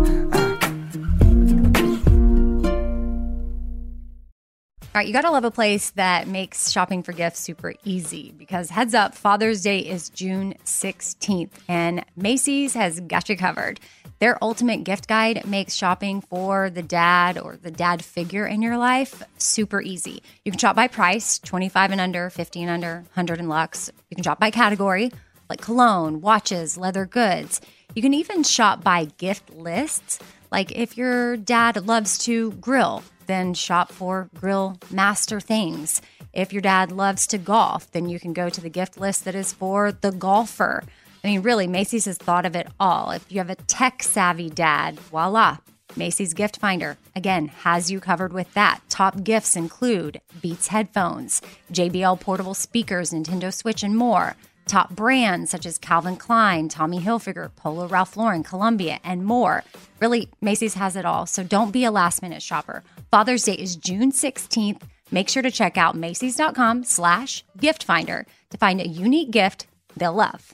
All 4.95 4.99
right, 4.99 5.07
you 5.07 5.13
got 5.13 5.21
to 5.21 5.31
love 5.31 5.43
a 5.43 5.49
place 5.49 5.89
that 5.91 6.27
makes 6.27 6.69
shopping 6.69 7.01
for 7.01 7.13
gifts 7.13 7.39
super 7.39 7.73
easy 7.83 8.31
because 8.37 8.69
heads 8.69 8.93
up, 8.93 9.15
Father's 9.15 9.63
Day 9.63 9.79
is 9.79 10.11
June 10.11 10.53
16th 10.65 11.49
and 11.67 12.05
Macy's 12.15 12.75
has 12.75 12.99
got 12.99 13.27
you 13.27 13.35
covered. 13.35 13.79
Their 14.19 14.37
ultimate 14.43 14.83
gift 14.83 15.07
guide 15.07 15.47
makes 15.47 15.73
shopping 15.73 16.21
for 16.21 16.69
the 16.69 16.83
dad 16.83 17.39
or 17.39 17.57
the 17.57 17.71
dad 17.71 18.05
figure 18.05 18.45
in 18.45 18.61
your 18.61 18.77
life 18.77 19.23
super 19.39 19.81
easy. 19.81 20.21
You 20.45 20.51
can 20.51 20.59
shop 20.59 20.75
by 20.75 20.87
price, 20.87 21.39
25 21.39 21.89
and 21.89 21.99
under, 21.99 22.29
50 22.29 22.61
and 22.61 22.69
under, 22.69 22.93
100 22.97 23.39
and 23.39 23.49
lux. 23.49 23.89
You 24.11 24.15
can 24.15 24.23
shop 24.23 24.39
by 24.39 24.51
category, 24.51 25.11
like 25.49 25.59
cologne, 25.59 26.21
watches, 26.21 26.77
leather 26.77 27.07
goods. 27.07 27.61
You 27.95 28.03
can 28.03 28.13
even 28.13 28.43
shop 28.43 28.83
by 28.83 29.05
gift 29.17 29.55
lists. 29.55 30.19
Like 30.51 30.71
if 30.73 30.97
your 30.97 31.35
dad 31.35 31.87
loves 31.87 32.19
to 32.19 32.51
grill, 32.51 33.01
then 33.27 33.53
shop 33.53 33.91
for 33.91 34.29
grill 34.33 34.77
master 34.91 35.39
things. 35.39 36.01
If 36.33 36.51
your 36.51 36.61
dad 36.61 36.91
loves 36.91 37.27
to 37.27 37.37
golf, 37.37 37.91
then 37.91 38.09
you 38.09 38.19
can 38.19 38.33
go 38.33 38.49
to 38.49 38.61
the 38.61 38.69
gift 38.69 38.99
list 38.99 39.25
that 39.25 39.35
is 39.35 39.53
for 39.53 39.91
the 39.91 40.11
golfer. 40.11 40.83
I 41.23 41.27
mean, 41.27 41.41
really, 41.41 41.67
Macy's 41.67 42.05
has 42.05 42.17
thought 42.17 42.45
of 42.45 42.55
it 42.55 42.67
all. 42.79 43.11
If 43.11 43.31
you 43.31 43.37
have 43.37 43.49
a 43.49 43.55
tech 43.55 44.03
savvy 44.03 44.49
dad, 44.49 44.99
voila, 44.99 45.57
Macy's 45.95 46.33
Gift 46.33 46.57
Finder, 46.57 46.97
again, 47.15 47.47
has 47.47 47.91
you 47.91 47.99
covered 47.99 48.33
with 48.33 48.53
that. 48.55 48.81
Top 48.89 49.23
gifts 49.23 49.55
include 49.55 50.21
Beats 50.41 50.67
headphones, 50.67 51.41
JBL 51.71 52.19
portable 52.19 52.55
speakers, 52.55 53.11
Nintendo 53.11 53.53
Switch, 53.53 53.83
and 53.83 53.95
more. 53.95 54.35
Top 54.65 54.91
brands 54.91 55.51
such 55.51 55.65
as 55.65 55.77
Calvin 55.77 56.15
Klein, 56.15 56.69
Tommy 56.69 56.99
Hilfiger, 56.99 57.53
Polo 57.55 57.87
Ralph 57.87 58.15
Lauren, 58.17 58.43
Columbia, 58.43 58.99
and 59.03 59.25
more. 59.25 59.63
Really, 59.99 60.29
Macy's 60.41 60.75
has 60.75 60.95
it 60.95 61.05
all, 61.05 61.25
so 61.25 61.43
don't 61.43 61.71
be 61.71 61.83
a 61.83 61.91
last 61.91 62.21
minute 62.21 62.41
shopper. 62.41 62.83
Father's 63.11 63.43
Day 63.43 63.53
is 63.53 63.75
June 63.75 64.11
16th. 64.11 64.81
Make 65.11 65.29
sure 65.29 65.43
to 65.43 65.51
check 65.51 65.77
out 65.77 65.95
Macy's.com 65.95 66.83
slash 66.85 67.43
gift 67.57 67.83
finder 67.83 68.25
to 68.49 68.57
find 68.57 68.81
a 68.81 68.87
unique 68.87 69.31
gift 69.31 69.67
they'll 69.95 70.13
love. 70.13 70.53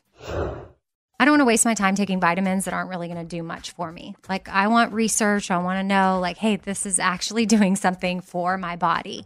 I 1.21 1.25
don't 1.25 1.33
want 1.33 1.41
to 1.41 1.45
waste 1.45 1.65
my 1.65 1.73
time 1.73 1.95
taking 1.95 2.21
vitamins 2.21 2.65
that 2.65 2.73
aren't 2.73 2.89
really 2.89 3.07
going 3.07 3.19
to 3.19 3.25
do 3.25 3.43
much 3.43 3.71
for 3.71 3.91
me. 3.91 4.15
Like, 4.29 4.47
I 4.47 4.67
want 4.67 4.93
research. 4.93 5.51
I 5.51 5.57
want 5.57 5.77
to 5.79 5.83
know, 5.83 6.19
like, 6.21 6.37
hey, 6.37 6.55
this 6.55 6.85
is 6.85 6.97
actually 6.97 7.45
doing 7.57 7.75
something 7.75 8.21
for 8.21 8.57
my 8.57 8.77
body. 8.77 9.25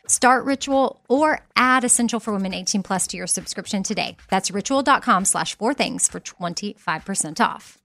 Start 0.11 0.43
Ritual 0.43 0.99
or 1.07 1.39
add 1.55 1.85
Essential 1.85 2.19
for 2.19 2.33
Women 2.33 2.53
18 2.53 2.83
plus 2.83 3.07
to 3.07 3.17
your 3.17 3.27
subscription 3.27 3.81
today. 3.81 4.17
That's 4.29 4.51
ritual.com 4.51 5.23
slash 5.23 5.57
four 5.57 5.73
things 5.73 6.09
for 6.09 6.19
25% 6.19 7.39
off. 7.39 7.77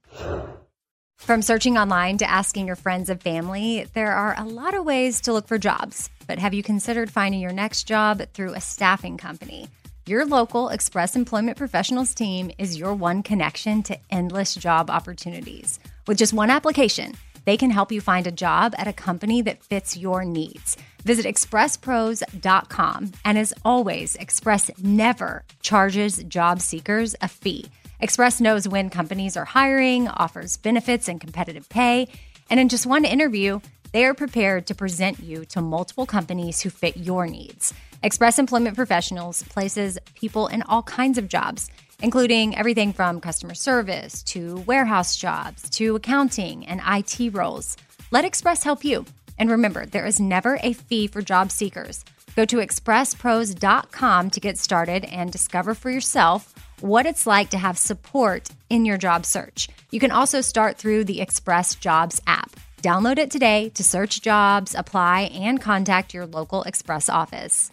From 1.15 1.41
searching 1.41 1.77
online 1.77 2.17
to 2.17 2.29
asking 2.29 2.67
your 2.67 2.75
friends 2.75 3.09
and 3.09 3.23
family, 3.23 3.87
there 3.93 4.11
are 4.11 4.35
a 4.37 4.43
lot 4.43 4.73
of 4.73 4.83
ways 4.83 5.21
to 5.21 5.31
look 5.31 5.47
for 5.47 5.57
jobs. 5.57 6.09
But 6.27 6.37
have 6.37 6.53
you 6.53 6.63
considered 6.63 7.09
finding 7.09 7.39
your 7.39 7.53
next 7.53 7.85
job 7.85 8.21
through 8.33 8.55
a 8.55 8.59
staffing 8.59 9.17
company? 9.17 9.69
Your 10.05 10.25
local 10.25 10.67
Express 10.67 11.15
Employment 11.15 11.57
Professionals 11.57 12.13
team 12.13 12.51
is 12.57 12.77
your 12.77 12.93
one 12.93 13.23
connection 13.23 13.83
to 13.83 13.97
endless 14.09 14.53
job 14.53 14.89
opportunities. 14.89 15.79
With 16.07 16.17
just 16.17 16.33
one 16.33 16.49
application, 16.49 17.15
they 17.47 17.55
can 17.55 17.71
help 17.71 17.93
you 17.93 18.01
find 18.01 18.27
a 18.27 18.31
job 18.31 18.75
at 18.77 18.89
a 18.89 18.93
company 18.93 19.41
that 19.41 19.63
fits 19.63 19.95
your 19.95 20.25
needs. 20.25 20.75
Visit 21.05 21.25
expresspros.com. 21.25 23.11
And 23.23 23.37
as 23.37 23.53
always, 23.63 24.15
Express 24.17 24.69
never 24.83 25.45
charges 25.61 26.21
job 26.25 26.59
seekers 26.59 27.15
a 27.21 27.29
fee. 27.29 27.67
Express 28.01 28.41
knows 28.41 28.67
when 28.67 28.89
companies 28.89 29.37
are 29.37 29.45
hiring, 29.45 30.09
offers 30.09 30.57
benefits 30.57 31.07
and 31.07 31.21
competitive 31.21 31.69
pay. 31.69 32.09
And 32.49 32.59
in 32.59 32.67
just 32.67 32.85
one 32.85 33.05
interview, 33.05 33.61
they 33.93 34.03
are 34.03 34.13
prepared 34.13 34.67
to 34.67 34.75
present 34.75 35.21
you 35.21 35.45
to 35.45 35.61
multiple 35.61 36.05
companies 36.05 36.59
who 36.59 36.69
fit 36.69 36.97
your 36.97 37.27
needs. 37.27 37.73
Express 38.03 38.37
Employment 38.39 38.75
Professionals 38.75 39.43
places 39.43 39.97
people 40.15 40.47
in 40.47 40.63
all 40.63 40.83
kinds 40.83 41.17
of 41.17 41.29
jobs, 41.29 41.71
including 42.01 42.55
everything 42.55 42.93
from 42.93 43.19
customer 43.21 43.53
service 43.53 44.23
to 44.23 44.57
warehouse 44.67 45.15
jobs 45.15 45.69
to 45.71 45.95
accounting 45.95 46.65
and 46.67 46.81
IT 46.87 47.33
roles. 47.33 47.77
Let 48.11 48.25
Express 48.25 48.63
help 48.63 48.83
you. 48.83 49.05
And 49.37 49.49
remember, 49.51 49.85
there 49.85 50.05
is 50.05 50.19
never 50.19 50.59
a 50.63 50.73
fee 50.73 51.07
for 51.07 51.21
job 51.21 51.51
seekers. 51.51 52.03
Go 52.35 52.45
to 52.45 52.57
expresspros.com 52.57 54.29
to 54.29 54.39
get 54.39 54.57
started 54.57 55.05
and 55.05 55.31
discover 55.31 55.73
for 55.73 55.89
yourself 55.89 56.53
what 56.81 57.05
it's 57.05 57.25
like 57.25 57.49
to 57.49 57.57
have 57.57 57.77
support 57.77 58.49
in 58.69 58.85
your 58.85 58.97
job 58.97 59.25
search. 59.25 59.69
You 59.91 59.99
can 59.99 60.11
also 60.11 60.41
start 60.41 60.77
through 60.77 61.05
the 61.05 61.21
Express 61.21 61.75
Jobs 61.75 62.21
app. 62.27 62.51
Download 62.83 63.17
it 63.17 63.31
today 63.31 63.69
to 63.69 63.83
search 63.83 64.21
jobs, 64.21 64.75
apply, 64.75 65.21
and 65.33 65.59
contact 65.59 66.13
your 66.13 66.27
local 66.27 66.61
Express 66.63 67.09
office. 67.09 67.71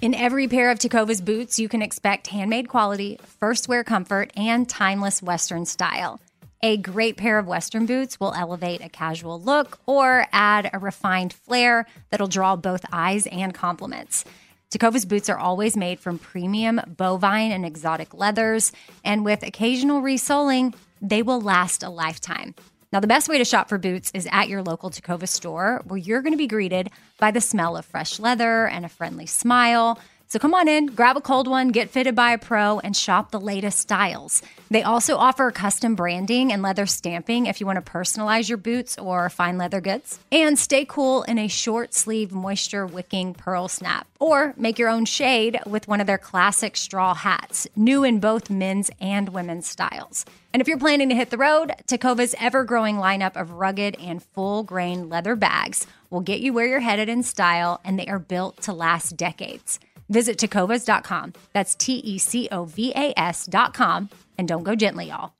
In 0.00 0.14
every 0.14 0.46
pair 0.46 0.70
of 0.70 0.78
Tecovas 0.78 1.24
boots, 1.24 1.58
you 1.58 1.68
can 1.68 1.82
expect 1.82 2.28
handmade 2.28 2.68
quality, 2.68 3.18
first 3.40 3.66
wear 3.66 3.82
comfort, 3.82 4.30
and 4.36 4.68
timeless 4.68 5.20
Western 5.20 5.64
style. 5.64 6.20
A 6.62 6.76
great 6.76 7.16
pair 7.16 7.36
of 7.36 7.48
Western 7.48 7.84
boots 7.84 8.20
will 8.20 8.32
elevate 8.32 8.80
a 8.80 8.88
casual 8.88 9.40
look 9.40 9.80
or 9.86 10.26
add 10.30 10.70
a 10.72 10.78
refined 10.78 11.32
flair 11.32 11.84
that'll 12.10 12.28
draw 12.28 12.54
both 12.54 12.84
eyes 12.92 13.26
and 13.26 13.52
compliments. 13.52 14.24
Tecovas 14.70 15.08
boots 15.08 15.28
are 15.28 15.38
always 15.38 15.76
made 15.76 15.98
from 15.98 16.20
premium 16.20 16.80
bovine 16.96 17.50
and 17.50 17.66
exotic 17.66 18.14
leathers, 18.14 18.70
and 19.04 19.24
with 19.24 19.42
occasional 19.42 20.00
resoling, 20.00 20.74
they 21.02 21.22
will 21.22 21.40
last 21.40 21.82
a 21.82 21.90
lifetime. 21.90 22.54
Now, 22.90 23.00
the 23.00 23.06
best 23.06 23.28
way 23.28 23.36
to 23.36 23.44
shop 23.44 23.68
for 23.68 23.76
boots 23.76 24.10
is 24.14 24.26
at 24.32 24.48
your 24.48 24.62
local 24.62 24.88
Tecovas 24.88 25.28
store, 25.28 25.82
where 25.86 25.98
you're 25.98 26.22
going 26.22 26.32
to 26.32 26.38
be 26.38 26.46
greeted 26.46 26.90
by 27.18 27.30
the 27.30 27.40
smell 27.40 27.76
of 27.76 27.84
fresh 27.84 28.18
leather 28.18 28.66
and 28.66 28.86
a 28.86 28.88
friendly 28.88 29.26
smile. 29.26 29.98
So 30.26 30.38
come 30.38 30.54
on 30.54 30.68
in, 30.68 30.86
grab 30.86 31.16
a 31.16 31.20
cold 31.20 31.48
one, 31.48 31.68
get 31.68 31.90
fitted 31.90 32.14
by 32.14 32.32
a 32.32 32.38
pro, 32.38 32.78
and 32.80 32.96
shop 32.96 33.30
the 33.30 33.40
latest 33.40 33.78
styles. 33.78 34.42
They 34.70 34.82
also 34.82 35.16
offer 35.16 35.50
custom 35.50 35.94
branding 35.96 36.50
and 36.50 36.62
leather 36.62 36.86
stamping 36.86 37.44
if 37.44 37.60
you 37.60 37.66
want 37.66 37.84
to 37.84 37.92
personalize 37.92 38.48
your 38.48 38.58
boots 38.58 38.98
or 38.98 39.28
fine 39.28 39.58
leather 39.58 39.82
goods. 39.82 40.18
And 40.32 40.58
stay 40.58 40.86
cool 40.86 41.24
in 41.24 41.38
a 41.38 41.48
short 41.48 41.92
sleeve 41.92 42.32
moisture 42.32 42.86
wicking 42.86 43.34
pearl 43.34 43.68
snap. 43.68 44.06
Or 44.18 44.54
make 44.56 44.78
your 44.78 44.88
own 44.88 45.04
shade 45.04 45.60
with 45.66 45.88
one 45.88 46.00
of 46.00 46.06
their 46.06 46.18
classic 46.18 46.76
straw 46.76 47.14
hats, 47.14 47.66
new 47.76 48.02
in 48.02 48.18
both 48.18 48.48
men's 48.48 48.90
and 48.98 49.30
women's 49.30 49.66
styles. 49.66 50.24
And 50.52 50.60
if 50.60 50.68
you're 50.68 50.78
planning 50.78 51.08
to 51.10 51.14
hit 51.14 51.30
the 51.30 51.38
road, 51.38 51.72
Tecovas 51.86 52.34
ever 52.38 52.64
growing 52.64 52.96
lineup 52.96 53.36
of 53.36 53.52
rugged 53.52 53.96
and 54.00 54.22
full 54.22 54.62
grain 54.62 55.08
leather 55.08 55.36
bags 55.36 55.86
will 56.10 56.20
get 56.20 56.40
you 56.40 56.52
where 56.52 56.66
you're 56.66 56.80
headed 56.80 57.08
in 57.08 57.22
style, 57.22 57.80
and 57.84 57.98
they 57.98 58.06
are 58.06 58.18
built 58.18 58.62
to 58.62 58.72
last 58.72 59.16
decades. 59.16 59.78
Visit 60.08 60.38
tecovas.com. 60.38 61.34
That's 61.52 61.74
T 61.74 61.96
E 61.96 62.18
C 62.18 62.48
O 62.50 62.64
V 62.64 62.92
A 62.94 63.12
S.com. 63.18 64.08
And 64.38 64.48
don't 64.48 64.62
go 64.62 64.74
gently, 64.74 65.08
y'all. 65.08 65.34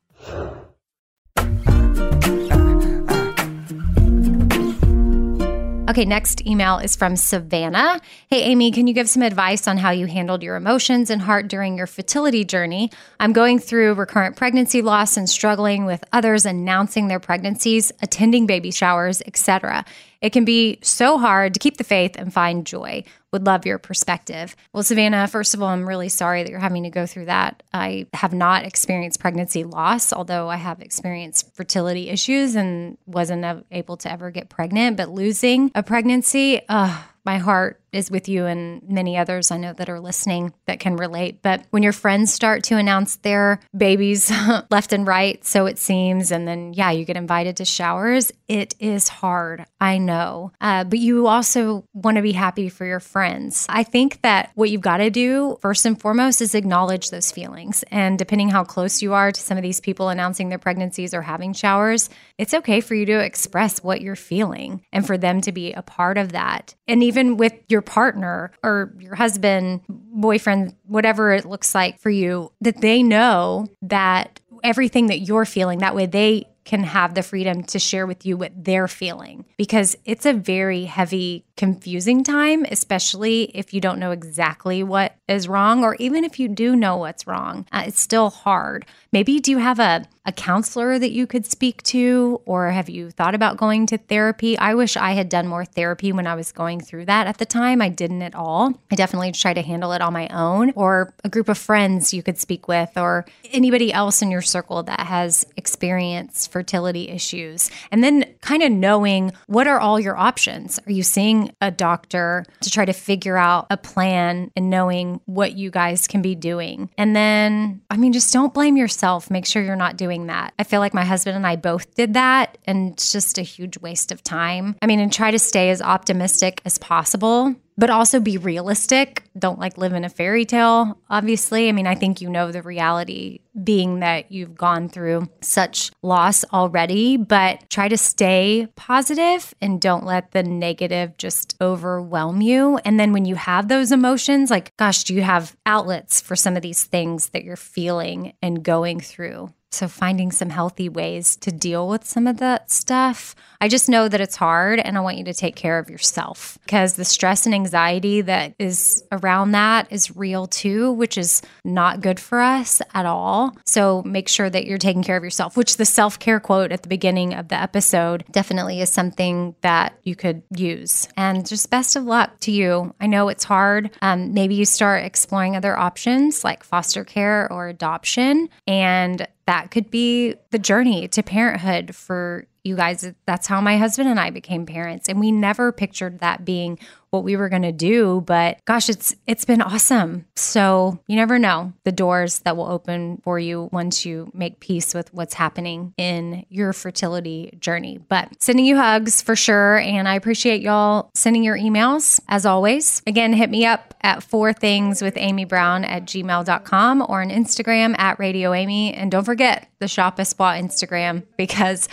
Okay, 5.89 6.05
next 6.05 6.47
email 6.47 6.77
is 6.77 6.95
from 6.95 7.17
Savannah. 7.17 7.99
Hey, 8.29 8.43
Amy, 8.43 8.71
can 8.73 8.87
you 8.87 8.93
give 8.93 9.09
some 9.09 9.23
advice 9.23 9.67
on 9.67 9.79
how 9.79 9.91
you 9.91 10.05
handled 10.05 10.43
your 10.43 10.57
emotions 10.57 11.09
and 11.09 11.23
heart 11.23 11.49
during 11.49 11.79
your 11.79 11.87
fertility 11.87 12.45
journey? 12.45 12.91
I'm 13.19 13.33
going 13.33 13.59
through 13.59 13.95
recurrent 13.95 14.37
pregnancy 14.37 14.83
loss 14.83 15.17
and 15.17 15.31
struggling 15.31 15.87
with 15.87 16.05
others 16.13 16.45
announcing 16.45 17.09
their 17.09 17.21
pregnancies, 17.21 17.91
attending 18.03 18.45
baby 18.45 18.71
showers, 18.71 19.23
etc. 19.23 19.87
It 20.21 20.33
can 20.33 20.45
be 20.45 20.79
so 20.83 21.19
hard 21.19 21.55
to 21.55 21.61
keep 21.61 21.77
the 21.77 21.85
faith 21.85 22.17
and 22.17 22.33
find 22.33 22.67
joy. 22.67 23.05
Would 23.33 23.47
love 23.47 23.67
your 23.67 23.79
perspective. 23.79 24.57
Well, 24.73 24.83
Savannah, 24.83 25.29
first 25.29 25.55
of 25.55 25.63
all, 25.63 25.69
I'm 25.69 25.87
really 25.87 26.09
sorry 26.09 26.43
that 26.43 26.51
you're 26.51 26.59
having 26.59 26.85
to 26.85 26.91
go 26.91 27.07
through 27.07 27.27
that. 27.27 27.63
I 27.73 28.07
have 28.15 28.33
not 28.33 28.65
experienced 28.65 29.21
pregnancy 29.21 29.65
loss, 29.65 30.13
although 30.13 30.49
I 30.49 30.57
have 30.57 30.81
experienced 30.81 31.55
fertility 31.55 32.09
issues 32.09 32.55
and 32.55 32.97
wasn't 33.07 33.65
able 33.71 33.97
to 33.99 34.11
ever 34.11 34.31
get 34.31 34.49
pregnant. 34.49 34.97
But 34.97 35.11
losing 35.11 35.71
a 35.75 35.83
pregnancy, 35.83 36.63
uh, 36.69 37.03
my 37.25 37.37
heart 37.39 37.81
is 37.93 38.11
with 38.11 38.29
you 38.29 38.47
and 38.47 38.83
many 38.89 39.17
others 39.17 39.51
I 39.51 39.57
know 39.57 39.73
that 39.73 39.89
are 39.89 40.01
listening 40.01 40.53
that 40.67 40.81
can 40.81 40.97
relate. 40.97 41.43
But 41.43 41.65
when 41.71 41.83
your 41.83 41.93
friends 41.93 42.33
start 42.33 42.65
to 42.65 42.77
announce 42.77 43.17
their 43.17 43.61
babies 43.77 44.31
left 44.71 44.93
and 44.93 45.07
right, 45.07 45.45
so 45.45 45.67
it 45.67 45.79
seems, 45.79 46.31
and 46.31 46.47
then, 46.47 46.73
yeah, 46.75 46.91
you 46.91 47.05
get 47.05 47.17
invited 47.17 47.57
to 47.59 47.65
showers, 47.65 48.33
it 48.49 48.75
is 48.79 49.09
hard. 49.09 49.65
I 49.81 49.99
know. 49.99 50.53
Uh, 50.61 50.85
but 50.85 50.99
you 50.99 51.27
also 51.27 51.85
want 51.93 52.17
to 52.17 52.23
be 52.23 52.33
happy 52.33 52.69
for 52.69 52.85
your 52.85 53.01
friends. 53.01 53.67
I 53.69 53.83
think 53.83 54.23
that 54.23 54.51
what 54.55 54.71
you've 54.71 54.81
got 54.81 54.99
to 54.99 55.11
do, 55.11 55.59
first 55.61 55.87
and 55.87 56.01
foremost, 56.01 56.41
is 56.41 56.55
acknowledge 56.55 57.11
those 57.11 57.31
feelings. 57.31 57.85
And 57.91 58.19
depending 58.19 58.49
how 58.49 58.65
close 58.65 59.03
you 59.03 59.15
are 59.15 59.33
to 59.33 59.41
some 59.41 59.57
of 59.59 59.63
these 59.63 59.81
people 59.81 60.09
announcing 60.09 60.49
their 60.49 60.59
pregnancies 60.59 61.15
or 61.15 61.23
having 61.23 61.53
showers, 61.53 62.11
it's 62.39 62.55
okay 62.55 62.81
for 62.81 62.95
you 62.95 63.07
to 63.07 63.19
express 63.19 63.83
what 63.83 64.01
you're 64.01 64.17
feeling 64.17 64.83
and 64.93 65.07
for 65.07 65.19
them 65.19 65.41
to 65.43 65.53
be 65.53 65.73
a 65.73 65.83
part 65.83 66.19
of 66.19 66.33
that. 66.33 66.75
And 66.87 67.03
even 67.03 67.37
with 67.37 67.55
your 67.69 67.78
partner 67.83 68.53
or 68.63 68.95
your 68.99 69.15
husband, 69.15 69.81
boyfriend, 69.89 70.75
whatever 70.87 71.33
it 71.33 71.45
looks 71.45 71.75
like 71.75 71.99
for 71.99 72.11
you, 72.11 72.53
that 72.61 72.81
they 72.81 73.03
know 73.03 73.69
that 73.83 74.41
everything 74.65 75.07
that 75.07 75.21
you're 75.21 75.45
feeling, 75.45 75.79
that 75.79 75.95
way 75.95 76.07
they 76.07 76.47
can 76.65 76.85
have 76.85 77.15
the 77.15 77.23
freedom 77.23 77.63
to 77.63 77.79
share 77.79 78.07
with 78.07 78.27
you 78.27 78.37
what 78.37 78.53
they're 78.55 78.89
feeling. 78.89 79.47
Because 79.57 79.97
it's 80.05 80.27
a 80.27 80.35
very 80.35 80.85
heavy 80.85 81.47
confusing 81.59 82.25
time, 82.25 82.65
especially 82.71 83.51
if 83.55 83.75
you 83.75 83.81
don't 83.81 83.99
know 83.99 84.13
exactly 84.13 84.83
what 84.83 85.17
is 85.29 85.49
wrong, 85.49 85.85
or 85.85 85.97
even 85.97 86.25
if 86.25 86.41
you 86.41 86.49
do 86.49 86.75
know 86.75 86.97
what's 86.97 87.27
wrong. 87.27 87.67
Uh, 87.71 87.83
it's 87.87 88.01
still 88.01 88.31
hard. 88.31 88.87
Maybe 89.13 89.41
do 89.41 89.51
you 89.51 89.59
have 89.59 89.79
a, 89.81 90.05
a 90.25 90.33
counselor 90.33 90.99
that 90.99 91.11
you 91.11 91.27
could 91.27 91.45
speak 91.45 91.83
to, 91.85 92.41
or 92.47 92.71
have 92.71 92.89
you 92.89 93.11
thought 93.11 93.35
about 93.35 93.57
going 93.57 93.87
to 93.87 93.99
therapy? 93.99 94.57
I 94.57 94.75
wish 94.75 94.97
I 94.97 95.13
had 95.13 95.29
done 95.29 95.49
more 95.49 95.65
therapy 95.65 96.13
when 96.13 96.27
I 96.27 96.35
was 96.35 96.53
going 96.53 96.81
through 96.81 97.07
that 97.07 97.27
at 97.27 97.39
the 97.39 97.47
time. 97.47 97.83
I 97.83 97.89
didn't 97.89 98.23
at 98.23 98.35
all. 98.35 98.81
I 98.91 98.95
definitely 98.95 99.33
tried 99.33 99.55
to 99.55 99.63
handle 99.63 99.93
it 99.93 100.01
on 100.01 100.13
my 100.13 100.29
own, 100.29 100.73
or 100.77 101.13
a 101.25 101.29
group 101.29 101.49
of 101.49 101.59
friends 101.59 102.15
you 102.15 102.23
could 102.23 102.39
speak 102.39 102.69
with, 102.69 102.97
or 102.97 103.27
anybody 103.51 103.93
else 103.93 104.23
in 104.23 104.31
your 104.31 104.43
circle 104.43 104.83
that 104.85 105.01
has 105.01 105.45
experienced 105.57 106.53
fertility 106.53 107.09
issues. 107.09 107.71
And 107.91 108.05
then 108.05 108.25
kind 108.43 108.63
of 108.63 108.71
knowing 108.71 109.33
what 109.47 109.67
are 109.67 109.81
all 109.81 109.99
your 109.99 110.17
options. 110.17 110.79
Are 110.87 110.93
you 110.93 111.03
seeing 111.03 111.48
a 111.61 111.71
doctor 111.71 112.45
to 112.61 112.71
try 112.71 112.85
to 112.85 112.93
figure 112.93 113.37
out 113.37 113.67
a 113.71 113.77
plan 113.77 114.51
and 114.57 114.71
knowing 114.71 115.21
what 115.27 115.57
you 115.57 115.71
guys 115.71 116.07
can 116.07 116.23
be 116.23 116.35
doing? 116.35 116.91
And 116.99 117.15
then, 117.15 117.83
I 117.91 117.97
mean, 117.97 118.13
just 118.13 118.33
don't 118.33 118.55
blame 118.55 118.77
yourself 118.77 119.31
make 119.31 119.47
sure 119.47 119.63
you're 119.63 119.77
not 119.77 119.97
doing 119.97 120.27
that. 120.27 120.55
I 120.59 120.65
feel 120.65 120.81
like 120.81 120.95
my 120.95 121.05
husband 121.05 121.37
and 121.37 121.47
I 121.47 121.57
both 121.57 121.95
did 121.95 122.15
that, 122.15 122.59
and 122.65 122.93
it's 122.93 123.13
just 123.13 123.39
a 123.39 123.43
huge 123.43 123.79
waste 123.79 124.13
of 124.13 124.23
time. 124.23 124.77
I 124.83 124.87
mean, 124.87 125.01
and 125.01 125.13
try 125.13 125.31
to 125.31 125.39
stay 125.39 125.71
as 125.71 125.83
optimistic 125.83 126.61
as 126.65 126.79
possible 126.79 127.55
but 127.79 127.91
also 127.91 128.19
be 128.19 128.37
realistic. 128.37 129.23
Don't 129.39 129.61
like 129.61 129.79
live 129.79 129.93
in 129.93 130.05
a 130.05 130.09
fairy 130.09 130.45
tale, 130.45 130.99
obviously. 131.09 131.69
I 131.69 131.73
mean, 131.73 131.87
I 131.87 131.95
think 131.95 132.21
you 132.21 132.29
know 132.29 132.51
the 132.51 132.61
reality 132.61 133.39
being 133.63 134.01
that 134.01 134.33
you've 134.33 134.57
gone 134.57 134.89
through 134.89 135.29
such 135.41 135.93
loss 136.03 136.45
already, 136.53 137.17
but 137.17 137.71
try 137.71 137.89
to 137.89 137.97
stay 137.97 138.67
positive 138.75 139.55
and 139.61 139.81
don't 139.81 140.05
let 140.05 140.33
the 140.33 140.43
negative 140.43 141.17
just 141.17 141.57
overwhelm 141.61 142.43
you. 142.43 142.79
And 142.79 142.99
then 142.99 143.13
when 143.13 143.25
you 143.25 143.37
have 143.37 143.69
those 143.69 143.93
emotions, 143.93 144.51
like, 144.51 144.77
gosh, 144.77 145.05
do 145.05 145.15
you 145.15 145.23
have 145.23 145.57
outlets 145.65 146.21
for 146.21 146.35
some 146.35 146.57
of 146.57 146.63
these 146.63 146.85
things 146.85 147.29
that 147.31 147.45
you're 147.45 147.57
feeling 147.57 148.35
and 148.43 148.65
going 148.65 148.99
through? 149.01 149.53
So, 149.71 149.87
finding 149.87 150.33
some 150.33 150.49
healthy 150.49 150.89
ways 150.89 151.37
to 151.37 151.53
deal 151.53 151.89
with 151.89 152.07
some 152.07 152.27
of 152.27 152.39
that 152.39 152.71
stuff. 152.71 153.35
I 153.61 153.69
just 153.69 153.89
know 153.89 154.09
that 154.09 154.21
it's 154.21 154.37
hard 154.37 154.79
and 154.79 154.97
I 154.97 155.01
want 155.01 155.19
you 155.19 155.25
to 155.25 155.35
take 155.35 155.57
care 155.57 155.79
of 155.79 155.91
yourself 155.91 156.59
because 156.65 156.95
the 156.95 157.05
stress 157.05 157.45
and 157.45 157.55
anxiety 157.55 158.23
that 158.23 158.55
is 158.59 159.05
around 159.13 159.53
that 159.53 159.89
is 159.91 160.17
real 160.17 160.47
too, 160.47 160.93
which 160.93 161.19
is 161.19 161.43
not 161.65 162.01
good 162.01 162.19
for 162.19 162.41
us 162.41 162.81
at 162.95 163.05
all. 163.05 163.57
So, 163.67 164.03
make 164.05 164.29
sure 164.29 164.49
that 164.49 164.67
you're 164.67 164.79
taking 164.79 165.03
care 165.03 165.19
of 165.19 165.25
yourself, 165.25 165.57
which 165.57 165.77
the 165.77 165.85
self 165.85 166.19
care 166.19 166.41
quote 166.41 166.73
at 166.73 166.83
the 166.83 166.89
beginning 166.89 167.35
of 167.35 167.49
the 167.49 167.61
episode 167.61 168.25
definitely 168.31 168.81
is 168.81 168.89
something 168.91 169.55
that 169.61 169.99
you 170.03 170.17
could 170.17 170.43
use. 170.57 171.09
And 171.17 171.47
just 171.47 171.69
best 171.71 171.95
of 171.95 172.05
luck 172.05 172.41
to 172.41 172.53
you. 172.53 172.95
I 173.01 173.07
know 173.07 173.29
it's 173.29 173.45
hard. 173.45 173.91
Um, 174.01 174.33
maybe 174.33 174.55
you 174.55 174.65
start 174.65 175.05
exploring 175.05 175.57
other 175.57 175.77
options 175.77 176.43
like 176.43 176.65
foster 176.65 177.05
care 177.05 177.53
or 177.53 177.69
adoption. 177.69 178.49
And 178.67 179.27
that 179.49 179.71
could 179.71 179.91
be 179.91 180.35
the 180.51 180.59
journey 180.59 181.09
to 181.09 181.23
parenthood 181.23 181.97
for 181.97 182.47
you 182.65 182.77
guys. 182.77 183.11
That's 183.27 183.47
how 183.47 183.61
my 183.61 183.77
husband 183.79 184.09
and 184.09 184.21
I 184.21 184.31
became 184.31 184.67
parents. 184.67 185.09
And 185.09 185.21
we 185.21 185.33
never 185.33 185.73
pictured 185.73 186.21
that 186.21 186.45
being 186.45 186.79
what 187.11 187.25
we 187.25 187.37
were 187.37 187.49
going 187.49 187.63
to 187.63 187.73
do, 187.73 188.23
but 188.27 188.63
gosh, 188.67 188.89
it's 188.89 189.15
it's 189.27 189.45
been 189.45 189.63
awesome. 189.63 190.27
So, 190.37 191.01
you 191.07 191.17
never 191.17 191.39
know 191.39 191.73
the 191.85 191.93
doors 191.93 192.41
that 192.41 192.57
will 192.57 192.67
open 192.67 193.21
for 193.25 193.39
you 193.39 193.69
once 193.73 194.05
you 194.05 194.31
make 194.35 194.61
peace 194.61 194.95
with 194.95 195.13
what's 195.15 195.35
happening 195.35 195.95
in 195.97 196.45
your 196.51 196.73
fertility 196.73 197.57
journey. 197.61 197.99
But 197.99 198.43
sending 198.43 198.67
you 198.67 198.77
hugs 198.77 199.23
for 199.23 199.35
sure, 199.37 199.79
and 199.79 200.07
I 200.07 200.15
appreciate 200.15 200.61
y'all 200.61 201.11
sending 201.15 201.43
your 201.43 201.57
emails 201.57 202.21
as 202.29 202.45
always. 202.45 203.03
Again, 203.07 203.33
hit 203.33 203.51
me 203.51 203.65
up 203.65 203.95
at 204.03 204.23
four 204.23 204.53
things 204.53 205.01
with 205.01 205.17
Amy 205.17 205.45
Brown 205.45 205.85
at 205.85 206.05
gmail.com 206.05 207.07
or 207.09 207.23
on 207.23 207.31
Instagram 207.31 207.99
at 207.99 208.19
Radio 208.19 208.53
Amy. 208.53 208.93
And 208.93 209.11
don't 209.11 209.25
forget 209.25 209.69
the 209.79 209.89
Shop 209.89 210.19
Espwa 210.19 210.61
Instagram 210.61 211.25
because 211.37 211.89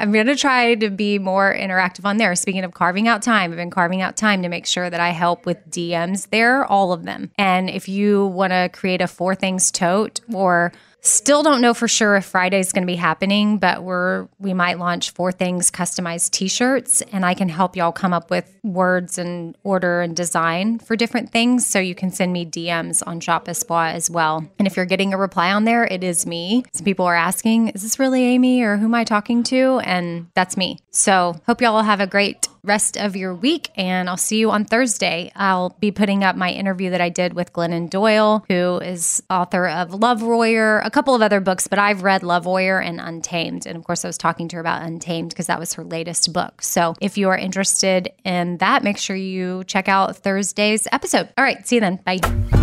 I'm 0.00 0.12
going 0.12 0.26
to 0.26 0.36
try 0.36 0.76
to 0.76 0.90
be 0.90 1.18
more 1.18 1.52
interactive 1.52 2.04
on 2.04 2.18
there. 2.18 2.34
Speaking 2.36 2.62
of 2.62 2.72
carving 2.72 3.08
out 3.08 3.20
time, 3.20 3.50
I've 3.50 3.56
been 3.56 3.70
carving 3.70 4.00
out 4.00 4.16
time 4.16 4.42
to 4.42 4.48
make 4.48 4.64
sure 4.64 4.88
that 4.88 5.00
I 5.00 5.10
help 5.10 5.44
with 5.44 5.68
DMs 5.70 6.30
there, 6.30 6.64
all 6.64 6.92
of 6.92 7.02
them. 7.02 7.32
And 7.36 7.68
if 7.68 7.88
you 7.88 8.26
want 8.26 8.52
to 8.52 8.70
create 8.72 9.00
a 9.00 9.08
four 9.08 9.34
things 9.34 9.72
tote 9.72 10.20
or 10.32 10.72
Still 11.00 11.42
don't 11.42 11.60
know 11.60 11.74
for 11.74 11.86
sure 11.86 12.16
if 12.16 12.24
Friday 12.24 12.58
is 12.58 12.72
going 12.72 12.82
to 12.82 12.86
be 12.86 12.96
happening, 12.96 13.58
but 13.58 13.82
we're 13.82 14.28
we 14.38 14.52
might 14.52 14.78
launch 14.78 15.10
four 15.10 15.30
things 15.32 15.70
customized 15.70 16.30
t-shirts 16.32 17.02
and 17.12 17.24
I 17.24 17.34
can 17.34 17.48
help 17.48 17.76
y'all 17.76 17.92
come 17.92 18.12
up 18.12 18.30
with 18.30 18.52
words 18.64 19.16
and 19.16 19.56
order 19.62 20.00
and 20.00 20.16
design 20.16 20.78
for 20.78 20.96
different 20.96 21.30
things 21.30 21.66
so 21.66 21.78
you 21.78 21.94
can 21.94 22.10
send 22.10 22.32
me 22.32 22.44
DMs 22.44 23.02
on 23.06 23.20
Shop 23.20 23.46
Espwa 23.46 23.92
as 23.92 24.10
well. 24.10 24.44
And 24.58 24.66
if 24.66 24.76
you're 24.76 24.86
getting 24.86 25.14
a 25.14 25.18
reply 25.18 25.52
on 25.52 25.64
there, 25.64 25.84
it 25.84 26.02
is 26.02 26.26
me. 26.26 26.64
Some 26.72 26.84
people 26.84 27.06
are 27.06 27.14
asking, 27.14 27.68
is 27.68 27.82
this 27.82 27.98
really 27.98 28.24
Amy 28.24 28.62
or 28.62 28.76
who 28.76 28.86
am 28.86 28.94
I 28.94 29.04
talking 29.04 29.42
to? 29.44 29.80
And 29.84 30.28
that's 30.34 30.56
me. 30.56 30.78
So, 30.90 31.40
hope 31.46 31.60
y'all 31.60 31.82
have 31.82 32.00
a 32.00 32.06
great 32.06 32.47
rest 32.62 32.96
of 32.96 33.16
your 33.16 33.34
week. 33.34 33.70
And 33.76 34.08
I'll 34.08 34.16
see 34.16 34.38
you 34.38 34.50
on 34.50 34.64
Thursday. 34.64 35.32
I'll 35.36 35.76
be 35.80 35.90
putting 35.90 36.24
up 36.24 36.36
my 36.36 36.50
interview 36.50 36.90
that 36.90 37.00
I 37.00 37.08
did 37.08 37.34
with 37.34 37.52
Glennon 37.52 37.90
Doyle, 37.90 38.44
who 38.48 38.78
is 38.78 39.22
author 39.30 39.68
of 39.68 39.94
Love 39.94 40.22
Warrior, 40.22 40.80
a 40.80 40.90
couple 40.90 41.14
of 41.14 41.22
other 41.22 41.40
books, 41.40 41.68
but 41.68 41.78
I've 41.78 42.02
read 42.02 42.22
Love 42.22 42.46
Warrior 42.46 42.80
and 42.80 43.00
Untamed. 43.00 43.66
And 43.66 43.76
of 43.76 43.84
course, 43.84 44.04
I 44.04 44.08
was 44.08 44.18
talking 44.18 44.48
to 44.48 44.56
her 44.56 44.60
about 44.60 44.82
Untamed 44.82 45.30
because 45.30 45.46
that 45.46 45.58
was 45.58 45.74
her 45.74 45.84
latest 45.84 46.32
book. 46.32 46.62
So 46.62 46.94
if 47.00 47.18
you 47.18 47.28
are 47.28 47.38
interested 47.38 48.12
in 48.24 48.58
that, 48.58 48.82
make 48.82 48.98
sure 48.98 49.16
you 49.16 49.64
check 49.64 49.88
out 49.88 50.16
Thursday's 50.16 50.86
episode. 50.92 51.28
All 51.36 51.44
right, 51.44 51.66
see 51.66 51.76
you 51.76 51.80
then. 51.80 51.96
Bye. 52.04 52.57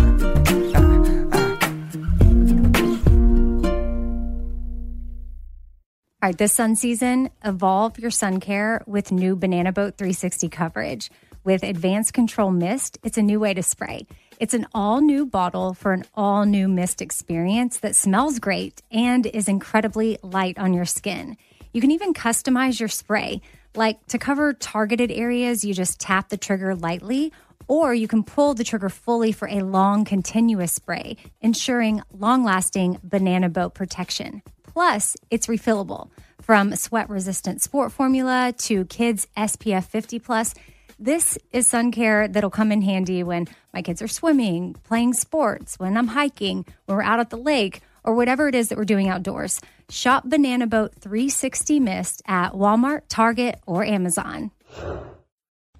All 6.26 6.30
right, 6.30 6.38
this 6.38 6.54
sun 6.54 6.74
season, 6.74 7.30
evolve 7.44 8.00
your 8.00 8.10
sun 8.10 8.40
care 8.40 8.82
with 8.84 9.12
new 9.12 9.36
Banana 9.36 9.70
Boat 9.70 9.96
360 9.96 10.48
coverage. 10.48 11.08
With 11.44 11.62
advanced 11.62 12.14
control 12.14 12.50
mist, 12.50 12.98
it's 13.04 13.16
a 13.16 13.22
new 13.22 13.38
way 13.38 13.54
to 13.54 13.62
spray. 13.62 14.08
It's 14.40 14.52
an 14.52 14.66
all 14.74 15.00
new 15.00 15.24
bottle 15.24 15.72
for 15.72 15.92
an 15.92 16.02
all 16.16 16.44
new 16.44 16.66
mist 16.66 17.00
experience 17.00 17.78
that 17.78 17.94
smells 17.94 18.40
great 18.40 18.82
and 18.90 19.24
is 19.24 19.46
incredibly 19.46 20.18
light 20.20 20.58
on 20.58 20.74
your 20.74 20.84
skin. 20.84 21.36
You 21.72 21.80
can 21.80 21.92
even 21.92 22.12
customize 22.12 22.80
your 22.80 22.88
spray. 22.88 23.40
Like 23.76 24.04
to 24.08 24.18
cover 24.18 24.52
targeted 24.52 25.12
areas, 25.12 25.64
you 25.64 25.74
just 25.74 26.00
tap 26.00 26.30
the 26.30 26.36
trigger 26.36 26.74
lightly, 26.74 27.32
or 27.68 27.94
you 27.94 28.08
can 28.08 28.24
pull 28.24 28.54
the 28.54 28.64
trigger 28.64 28.88
fully 28.88 29.30
for 29.30 29.46
a 29.46 29.60
long, 29.60 30.04
continuous 30.04 30.72
spray, 30.72 31.18
ensuring 31.40 32.02
long 32.10 32.42
lasting 32.42 32.98
banana 33.04 33.48
boat 33.48 33.74
protection. 33.74 34.42
Plus, 34.76 35.16
it's 35.30 35.46
refillable. 35.46 36.10
From 36.42 36.76
sweat 36.76 37.08
resistant 37.08 37.62
sport 37.62 37.92
formula 37.92 38.52
to 38.58 38.84
kids 38.84 39.26
SPF 39.34 39.84
50 39.84 40.18
plus, 40.18 40.52
this 40.98 41.38
is 41.50 41.66
sun 41.66 41.90
care 41.90 42.28
that'll 42.28 42.50
come 42.50 42.70
in 42.70 42.82
handy 42.82 43.22
when 43.22 43.48
my 43.72 43.80
kids 43.80 44.02
are 44.02 44.06
swimming, 44.06 44.74
playing 44.84 45.14
sports, 45.14 45.78
when 45.78 45.96
I'm 45.96 46.08
hiking, 46.08 46.66
when 46.84 46.98
we're 46.98 47.02
out 47.02 47.20
at 47.20 47.30
the 47.30 47.38
lake, 47.38 47.80
or 48.04 48.14
whatever 48.14 48.48
it 48.48 48.54
is 48.54 48.68
that 48.68 48.76
we're 48.76 48.84
doing 48.84 49.08
outdoors. 49.08 49.62
Shop 49.88 50.24
Banana 50.26 50.66
Boat 50.66 50.92
360 51.00 51.80
Mist 51.80 52.20
at 52.26 52.52
Walmart, 52.52 53.04
Target, 53.08 53.58
or 53.66 53.82
Amazon. 53.82 54.50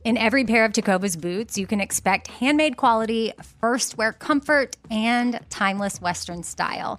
In 0.06 0.16
every 0.16 0.44
pair 0.44 0.64
of 0.64 0.72
Tecovas 0.72 1.20
boots, 1.20 1.59
you 1.59 1.66
can 1.66 1.82
expect 1.82 2.28
handmade 2.28 2.78
quality, 2.78 3.32
first 3.61 3.98
wear 3.98 4.14
comfort, 4.14 4.78
and 4.90 5.38
timeless 5.50 6.00
Western 6.00 6.42
style. 6.44 6.98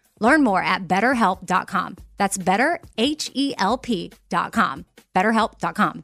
Learn 0.21 0.43
more 0.43 0.63
at 0.63 0.87
betterhelp.com. 0.87 1.97
That's 2.17 2.37
betterhelp.com. 2.37 4.83
BetterHelp.com. 5.13 6.03